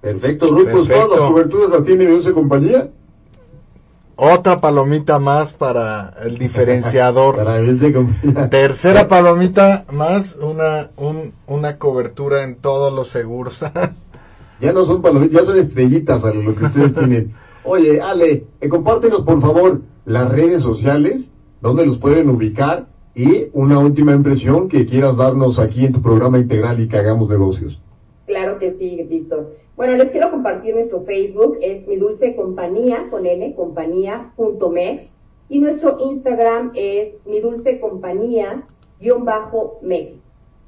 Perfecto, 0.00 0.48
Ruth, 0.48 0.70
pues 0.72 0.88
todas 0.88 1.08
las 1.08 1.20
coberturas 1.20 1.70
las 1.70 1.84
tiene 1.84 2.06
mi 2.06 2.10
dulce 2.10 2.32
compañía. 2.32 2.90
Otra 4.22 4.60
palomita 4.60 5.18
más 5.18 5.54
para 5.54 6.12
el 6.22 6.36
diferenciador. 6.36 7.36
Para. 8.34 8.50
Tercera 8.50 9.08
palomita 9.08 9.86
más, 9.90 10.36
una, 10.36 10.90
un, 10.98 11.32
una 11.46 11.78
cobertura 11.78 12.44
en 12.44 12.56
todos 12.56 12.92
los 12.92 13.08
seguros. 13.08 13.64
Ya 14.60 14.74
no 14.74 14.84
son 14.84 15.00
palomitas, 15.00 15.40
ya 15.40 15.46
son 15.46 15.58
estrellitas 15.58 16.22
a 16.22 16.34
lo 16.34 16.54
que 16.54 16.66
ustedes 16.66 16.92
tienen. 16.92 17.32
Oye, 17.64 18.02
Ale, 18.02 18.44
eh, 18.60 18.68
compártenos 18.68 19.22
por 19.22 19.40
favor 19.40 19.80
las 20.04 20.30
redes 20.30 20.60
sociales, 20.60 21.30
donde 21.62 21.86
los 21.86 21.96
pueden 21.96 22.28
ubicar 22.28 22.84
y 23.14 23.46
una 23.54 23.78
última 23.78 24.12
impresión 24.12 24.68
que 24.68 24.84
quieras 24.84 25.16
darnos 25.16 25.58
aquí 25.58 25.86
en 25.86 25.94
tu 25.94 26.02
programa 26.02 26.38
integral 26.38 26.78
y 26.78 26.88
que 26.88 26.98
hagamos 26.98 27.30
negocios. 27.30 27.80
Claro 28.30 28.58
que 28.60 28.70
sí, 28.70 29.02
Víctor. 29.08 29.56
Bueno, 29.74 29.96
les 29.96 30.12
quiero 30.12 30.30
compartir 30.30 30.72
nuestro 30.72 31.00
Facebook, 31.00 31.58
es 31.60 31.88
mi 31.88 31.96
dulce 31.96 32.36
compañía, 32.36 33.08
con 33.10 33.26
N, 33.26 33.56
compañía.mex, 33.56 35.10
y 35.48 35.58
nuestro 35.58 35.96
Instagram 35.98 36.70
es 36.76 37.16
mi 37.26 37.40
dulce 37.40 37.80
compañía, 37.80 38.62
guion 39.00 39.24
bajo, 39.24 39.80
mex. 39.82 40.12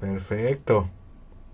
Perfecto. 0.00 0.86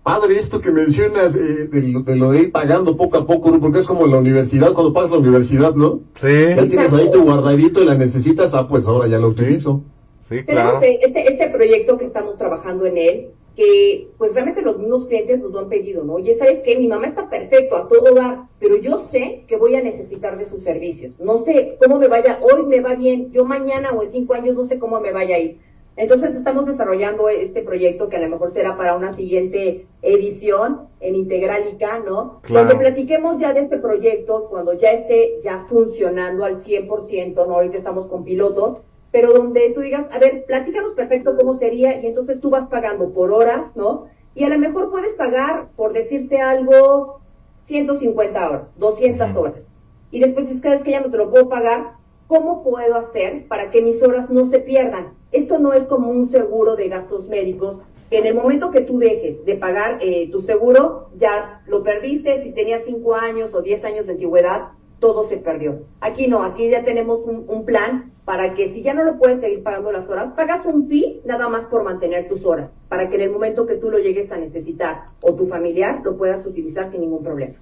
Padre, 0.02 0.38
esto 0.38 0.60
que 0.60 0.70
mencionas 0.70 1.34
eh, 1.34 1.66
de, 1.66 1.82
lo, 1.82 2.00
de, 2.02 2.14
lo, 2.14 2.30
de 2.30 2.42
ir 2.42 2.52
pagando 2.52 2.96
poco 2.96 3.18
a 3.18 3.26
poco, 3.26 3.58
porque 3.58 3.80
es 3.80 3.86
como 3.86 4.04
en 4.04 4.12
la 4.12 4.18
universidad, 4.18 4.72
cuando 4.72 4.92
pagas 4.92 5.10
la 5.10 5.18
universidad, 5.18 5.74
¿no? 5.74 5.98
Sí. 6.14 6.54
Ya 6.54 6.64
tienes 6.64 6.92
ahí 6.92 7.10
tu 7.10 7.24
guardadito 7.24 7.82
y 7.82 7.86
la 7.86 7.96
necesitas, 7.96 8.54
ah, 8.54 8.68
pues 8.68 8.86
ahora 8.86 9.08
ya 9.08 9.18
lo 9.18 9.28
utilizo. 9.28 9.82
Sí, 10.28 10.44
claro. 10.44 10.78
Tenemos 10.78 11.02
este, 11.06 11.32
este 11.32 11.48
proyecto 11.48 11.98
que 11.98 12.04
estamos 12.04 12.36
trabajando 12.36 12.86
en 12.86 12.98
él, 12.98 13.26
que 13.57 14.09
pues 14.19 14.35
realmente 14.35 14.61
los 14.61 14.79
mismos 14.79 15.07
clientes 15.07 15.40
nos 15.40 15.51
lo 15.51 15.61
han 15.61 15.69
pedido, 15.71 16.05
¿no? 16.05 16.14
Oye, 16.14 16.35
¿sabes 16.35 16.61
qué? 16.61 16.77
Mi 16.77 16.87
mamá 16.87 17.07
está 17.07 17.31
perfecto, 17.31 17.77
a 17.77 17.88
todo 17.88 18.14
dar, 18.14 18.42
pero 18.61 18.77
yo 18.77 19.01
sé 19.11 19.45
que 19.49 19.57
voy 19.57 19.75
a 19.75 19.83
necesitar 19.83 20.37
de 20.38 20.45
sus 20.45 20.62
servicios. 20.62 21.19
No 21.19 21.38
sé 21.38 21.79
cómo 21.83 21.99
me 21.99 22.07
vaya, 22.07 22.38
hoy 22.42 22.66
me 22.66 22.81
va 22.81 22.95
bien, 22.95 23.33
yo 23.33 23.47
mañana 23.47 23.92
o 23.92 24.03
en 24.03 24.11
cinco 24.11 24.35
años 24.35 24.55
no 24.55 24.66
sé 24.66 24.79
cómo 24.79 25.01
me 25.01 25.11
vaya 25.11 25.37
a 25.37 25.40
ir. 25.40 25.59
Entonces 25.97 26.35
estamos 26.35 26.66
desarrollando 26.66 27.31
este 27.31 27.62
proyecto 27.62 28.11
que 28.11 28.16
a 28.16 28.21
lo 28.21 28.29
mejor 28.29 28.53
será 28.53 28.77
para 28.77 28.95
una 28.95 29.14
siguiente 29.14 29.87
edición 30.03 30.88
en 31.01 31.14
Integralica, 31.14 32.01
¿no? 32.01 32.40
Claro. 32.42 32.69
Donde 32.69 32.85
platiquemos 32.85 33.40
ya 33.40 33.55
de 33.55 33.61
este 33.61 33.79
proyecto 33.79 34.49
cuando 34.51 34.75
ya 34.75 34.90
esté 34.90 35.40
ya 35.42 35.64
funcionando 35.71 36.45
al 36.45 36.62
100%, 36.62 37.35
¿no? 37.35 37.55
Ahorita 37.55 37.79
estamos 37.79 38.07
con 38.09 38.25
pilotos, 38.25 38.77
pero 39.16 39.33
donde 39.33 39.70
tú 39.70 39.81
digas, 39.81 40.07
a 40.12 40.18
ver, 40.18 40.44
platícanos 40.44 40.92
perfecto 40.92 41.35
cómo 41.38 41.55
sería 41.55 42.02
y 42.02 42.07
entonces 42.07 42.38
tú 42.38 42.50
vas 42.50 42.66
pagando 42.68 43.14
por 43.14 43.33
horas, 43.33 43.74
¿no? 43.74 44.09
Y 44.35 44.44
a 44.44 44.50
lo 44.50 44.59
mejor 44.59 44.90
puedes 44.90 45.14
pagar, 45.14 45.68
por 45.74 45.94
decirte 45.94 46.42
algo, 46.42 47.20
150 47.62 48.46
horas, 48.46 48.62
200 48.76 49.35
horas. 49.35 49.70
Y 50.11 50.20
después 50.20 50.48
dices, 50.48 50.61
cada 50.61 50.74
vez 50.74 50.85
que 50.85 50.90
ya 50.90 51.00
no 51.00 51.11
te 51.11 51.16
lo 51.16 51.31
puedo 51.31 51.48
pagar, 51.48 51.92
¿cómo 52.26 52.62
puedo 52.62 52.94
hacer 52.94 53.46
para 53.48 53.70
que 53.70 53.81
mis 53.81 54.02
horas 54.02 54.29
no 54.29 54.44
se 54.50 54.59
pierdan? 54.59 55.14
Esto 55.33 55.59
no 55.59 55.72
es 55.72 55.85
como 55.85 56.11
un 56.11 56.26
seguro 56.26 56.76
de 56.76 56.90
gastos 56.90 57.26
médicos, 57.26 57.79
que 58.11 58.18
en 58.18 58.26
el 58.26 58.35
momento 58.35 58.70
que 58.70 58.83
tú 58.83 58.98
dejes 58.98 59.46
de 59.46 59.57
pagar 59.57 59.96
eh, 60.02 60.29
tu 60.31 60.42
seguro, 60.42 61.09
ya 61.18 61.62
lo 61.66 61.83
perdiste, 61.83 62.42
si 62.42 62.52
tenías 62.52 62.83
5 62.85 63.14
años 63.14 63.55
o 63.55 63.62
10 63.62 63.83
años 63.87 64.05
de 64.05 64.12
antigüedad, 64.12 64.72
todo 65.00 65.24
se 65.24 65.37
perdió. 65.37 65.80
Aquí 66.00 66.26
no, 66.28 66.42
aquí 66.42 66.68
ya 66.68 66.85
tenemos 66.85 67.20
un, 67.24 67.44
un, 67.48 67.64
plan 67.64 68.11
para 68.24 68.54
que 68.54 68.72
si 68.72 68.82
ya 68.82 68.94
no 68.94 69.04
lo 69.04 69.18
puedes 69.18 69.40
seguir 69.40 69.62
pagando 69.62 69.92
las 69.92 70.09
horas, 70.09 70.32
pagas 70.35 70.64
un 70.64 70.88
fee 70.88 71.20
nada 71.24 71.48
más 71.48 71.66
por 71.66 71.85
mantener 71.85 72.28
tus 72.28 72.44
horas, 72.44 72.72
para 72.88 73.09
que 73.09 73.16
en 73.16 73.22
el 73.22 73.30
momento 73.30 73.66
que 73.66 73.74
tú 73.74 73.90
lo 73.90 73.98
llegues 73.98 74.32
a 74.32 74.37
necesitar 74.37 75.04
o 75.20 75.35
tu 75.35 75.46
familiar 75.46 76.00
lo 76.04 76.16
puedas 76.16 76.44
utilizar 76.46 76.88
sin 76.88 77.02
ningún 77.02 77.22
problema. 77.22 77.54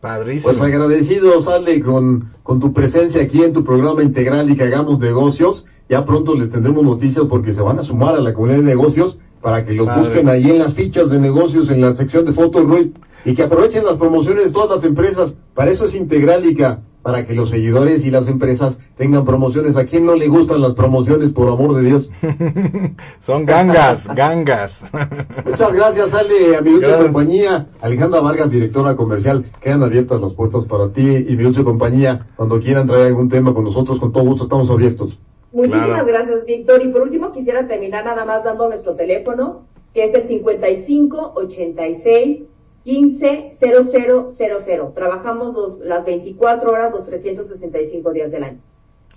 Padrísimo. 0.00 0.44
Pues 0.44 0.60
agradecido, 0.60 1.40
sale 1.42 1.82
con, 1.82 2.30
con 2.42 2.58
tu 2.58 2.72
presencia 2.72 3.22
aquí 3.22 3.42
en 3.42 3.52
tu 3.52 3.64
programa 3.64 4.02
integral 4.02 4.50
y 4.50 4.56
que 4.56 4.62
hagamos 4.64 4.98
negocios. 4.98 5.66
Ya 5.90 6.04
pronto 6.04 6.34
les 6.34 6.50
tendremos 6.50 6.84
noticias 6.84 7.26
porque 7.28 7.52
se 7.52 7.60
van 7.60 7.78
a 7.78 7.82
sumar 7.82 8.14
a 8.14 8.20
la 8.20 8.32
comunidad 8.32 8.58
de 8.58 8.64
negocios 8.64 9.18
para 9.42 9.64
que 9.64 9.74
los 9.74 9.86
Padre. 9.86 10.00
busquen 10.00 10.28
ahí 10.28 10.50
en 10.50 10.58
las 10.58 10.74
fichas 10.74 11.10
de 11.10 11.18
negocios, 11.18 11.70
en 11.70 11.80
la 11.80 11.94
sección 11.94 12.24
de 12.24 12.32
fotos, 12.32 12.64
Rui, 12.64 12.92
y 13.24 13.34
que 13.34 13.42
aprovechen 13.42 13.84
las 13.84 13.96
promociones 13.96 14.44
de 14.46 14.52
todas 14.52 14.70
las 14.70 14.84
empresas. 14.84 15.34
Para 15.54 15.70
eso 15.70 15.84
es 15.84 15.94
Integralica, 15.94 16.80
para 17.02 17.26
que 17.26 17.34
los 17.34 17.50
seguidores 17.50 18.04
y 18.04 18.10
las 18.10 18.28
empresas 18.28 18.78
tengan 18.96 19.24
promociones. 19.24 19.76
¿A 19.76 19.84
quién 19.86 20.04
no 20.06 20.14
le 20.14 20.28
gustan 20.28 20.60
las 20.60 20.74
promociones, 20.74 21.32
por 21.32 21.48
amor 21.48 21.74
de 21.76 21.82
Dios? 21.82 22.10
Son 23.24 23.44
gangas, 23.46 24.06
gangas. 24.14 24.78
Muchas 25.44 25.72
gracias, 25.72 26.14
Ale, 26.14 26.56
a 26.56 26.60
mi 26.60 26.70
dulce 26.72 26.92
compañía. 27.02 27.66
Alejandra 27.80 28.20
Vargas, 28.20 28.50
directora 28.50 28.96
comercial. 28.96 29.44
Quedan 29.60 29.82
abiertas 29.82 30.20
las 30.20 30.32
puertas 30.34 30.64
para 30.64 30.88
ti 30.90 31.00
y 31.28 31.36
mi 31.36 31.42
dulce 31.44 31.64
compañía. 31.64 32.26
Cuando 32.36 32.60
quieran 32.60 32.86
traer 32.86 33.06
algún 33.08 33.28
tema 33.28 33.54
con 33.54 33.64
nosotros, 33.64 33.98
con 33.98 34.12
todo 34.12 34.24
gusto 34.24 34.44
estamos 34.44 34.70
abiertos. 34.70 35.18
Muchísimas 35.52 35.86
Claro. 35.86 36.06
gracias, 36.06 36.44
Víctor. 36.46 36.80
Y 36.84 36.88
por 36.88 37.02
último, 37.02 37.32
quisiera 37.32 37.66
terminar 37.66 38.04
nada 38.04 38.24
más 38.24 38.44
dando 38.44 38.68
nuestro 38.68 38.94
teléfono, 38.94 39.60
que 39.92 40.04
es 40.04 40.14
el 40.14 40.22
55 40.24 41.32
86 41.34 42.44
15 42.84 43.50
0000. 43.58 44.94
Trabajamos 44.94 45.54
los, 45.54 45.78
las 45.80 46.04
24 46.04 46.70
horas, 46.70 46.92
los 46.92 47.06
365 47.06 48.12
días 48.12 48.32
del 48.32 48.44
año. 48.44 48.58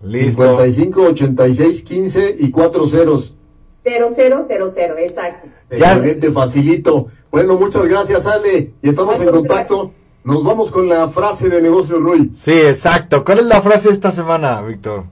Listo. 0.04 0.44
55, 0.44 1.02
86, 1.02 1.84
15 1.84 2.36
y 2.40 2.52
4 2.52 2.88
ceros. 2.88 3.36
0000, 3.84 5.00
exacto. 5.00 5.48
Ya. 5.72 5.94
Excelente, 5.94 6.32
facilito. 6.32 7.08
Bueno, 7.32 7.58
muchas 7.58 7.86
gracias, 7.86 8.26
Ale. 8.26 8.72
Y 8.82 8.90
estamos 8.90 9.20
en 9.20 9.30
contacto. 9.30 9.92
Nos 10.24 10.44
vamos 10.44 10.72
con 10.72 10.88
la 10.88 11.10
frase 11.10 11.50
de 11.50 11.62
negocio, 11.62 12.00
Rui. 12.00 12.32
Sí, 12.40 12.54
exacto. 12.54 13.26
¿Cuál 13.26 13.40
es 13.40 13.46
la 13.46 13.62
frase 13.62 13.90
de 13.90 13.96
esta 13.96 14.12
semana, 14.12 14.62
Víctor? 14.62 15.04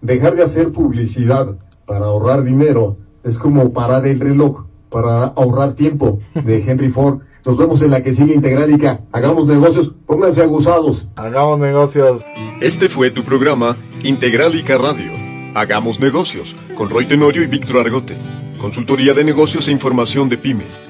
Dejar 0.00 0.34
de 0.34 0.42
hacer 0.42 0.72
publicidad 0.72 1.54
para 1.86 2.06
ahorrar 2.06 2.42
dinero 2.42 2.96
es 3.22 3.38
como 3.38 3.72
parar 3.72 4.06
el 4.06 4.18
reloj 4.18 4.64
para 4.88 5.24
ahorrar 5.24 5.74
tiempo 5.74 6.20
de 6.34 6.58
Henry 6.58 6.88
Ford. 6.88 7.20
Nos 7.44 7.56
vemos 7.56 7.80
en 7.82 7.90
la 7.90 8.02
que 8.02 8.14
sigue 8.14 8.34
Integrálica. 8.34 9.00
Hagamos 9.12 9.46
negocios, 9.46 9.92
pónganse 10.06 10.42
aguzados. 10.42 11.06
Hagamos 11.16 11.58
negocios. 11.58 12.22
Este 12.60 12.88
fue 12.88 13.10
tu 13.10 13.24
programa 13.24 13.76
Integralica 14.02 14.76
Radio. 14.76 15.12
Hagamos 15.54 16.00
negocios 16.00 16.54
con 16.74 16.90
Roy 16.90 17.06
Tenorio 17.06 17.42
y 17.42 17.46
Víctor 17.46 17.78
Argote. 17.78 18.16
Consultoría 18.58 19.14
de 19.14 19.24
negocios 19.24 19.68
e 19.68 19.72
información 19.72 20.28
de 20.28 20.38
pymes. 20.38 20.80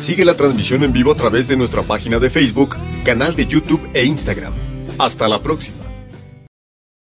Sigue 0.00 0.24
la 0.24 0.36
transmisión 0.36 0.84
en 0.84 0.92
vivo 0.92 1.12
a 1.12 1.16
través 1.16 1.48
de 1.48 1.56
nuestra 1.56 1.82
página 1.82 2.18
de 2.18 2.28
Facebook, 2.28 2.76
canal 3.04 3.34
de 3.34 3.46
YouTube 3.46 3.80
e 3.94 4.04
Instagram. 4.04 4.52
Hasta 4.98 5.26
la 5.28 5.42
próxima. 5.42 5.83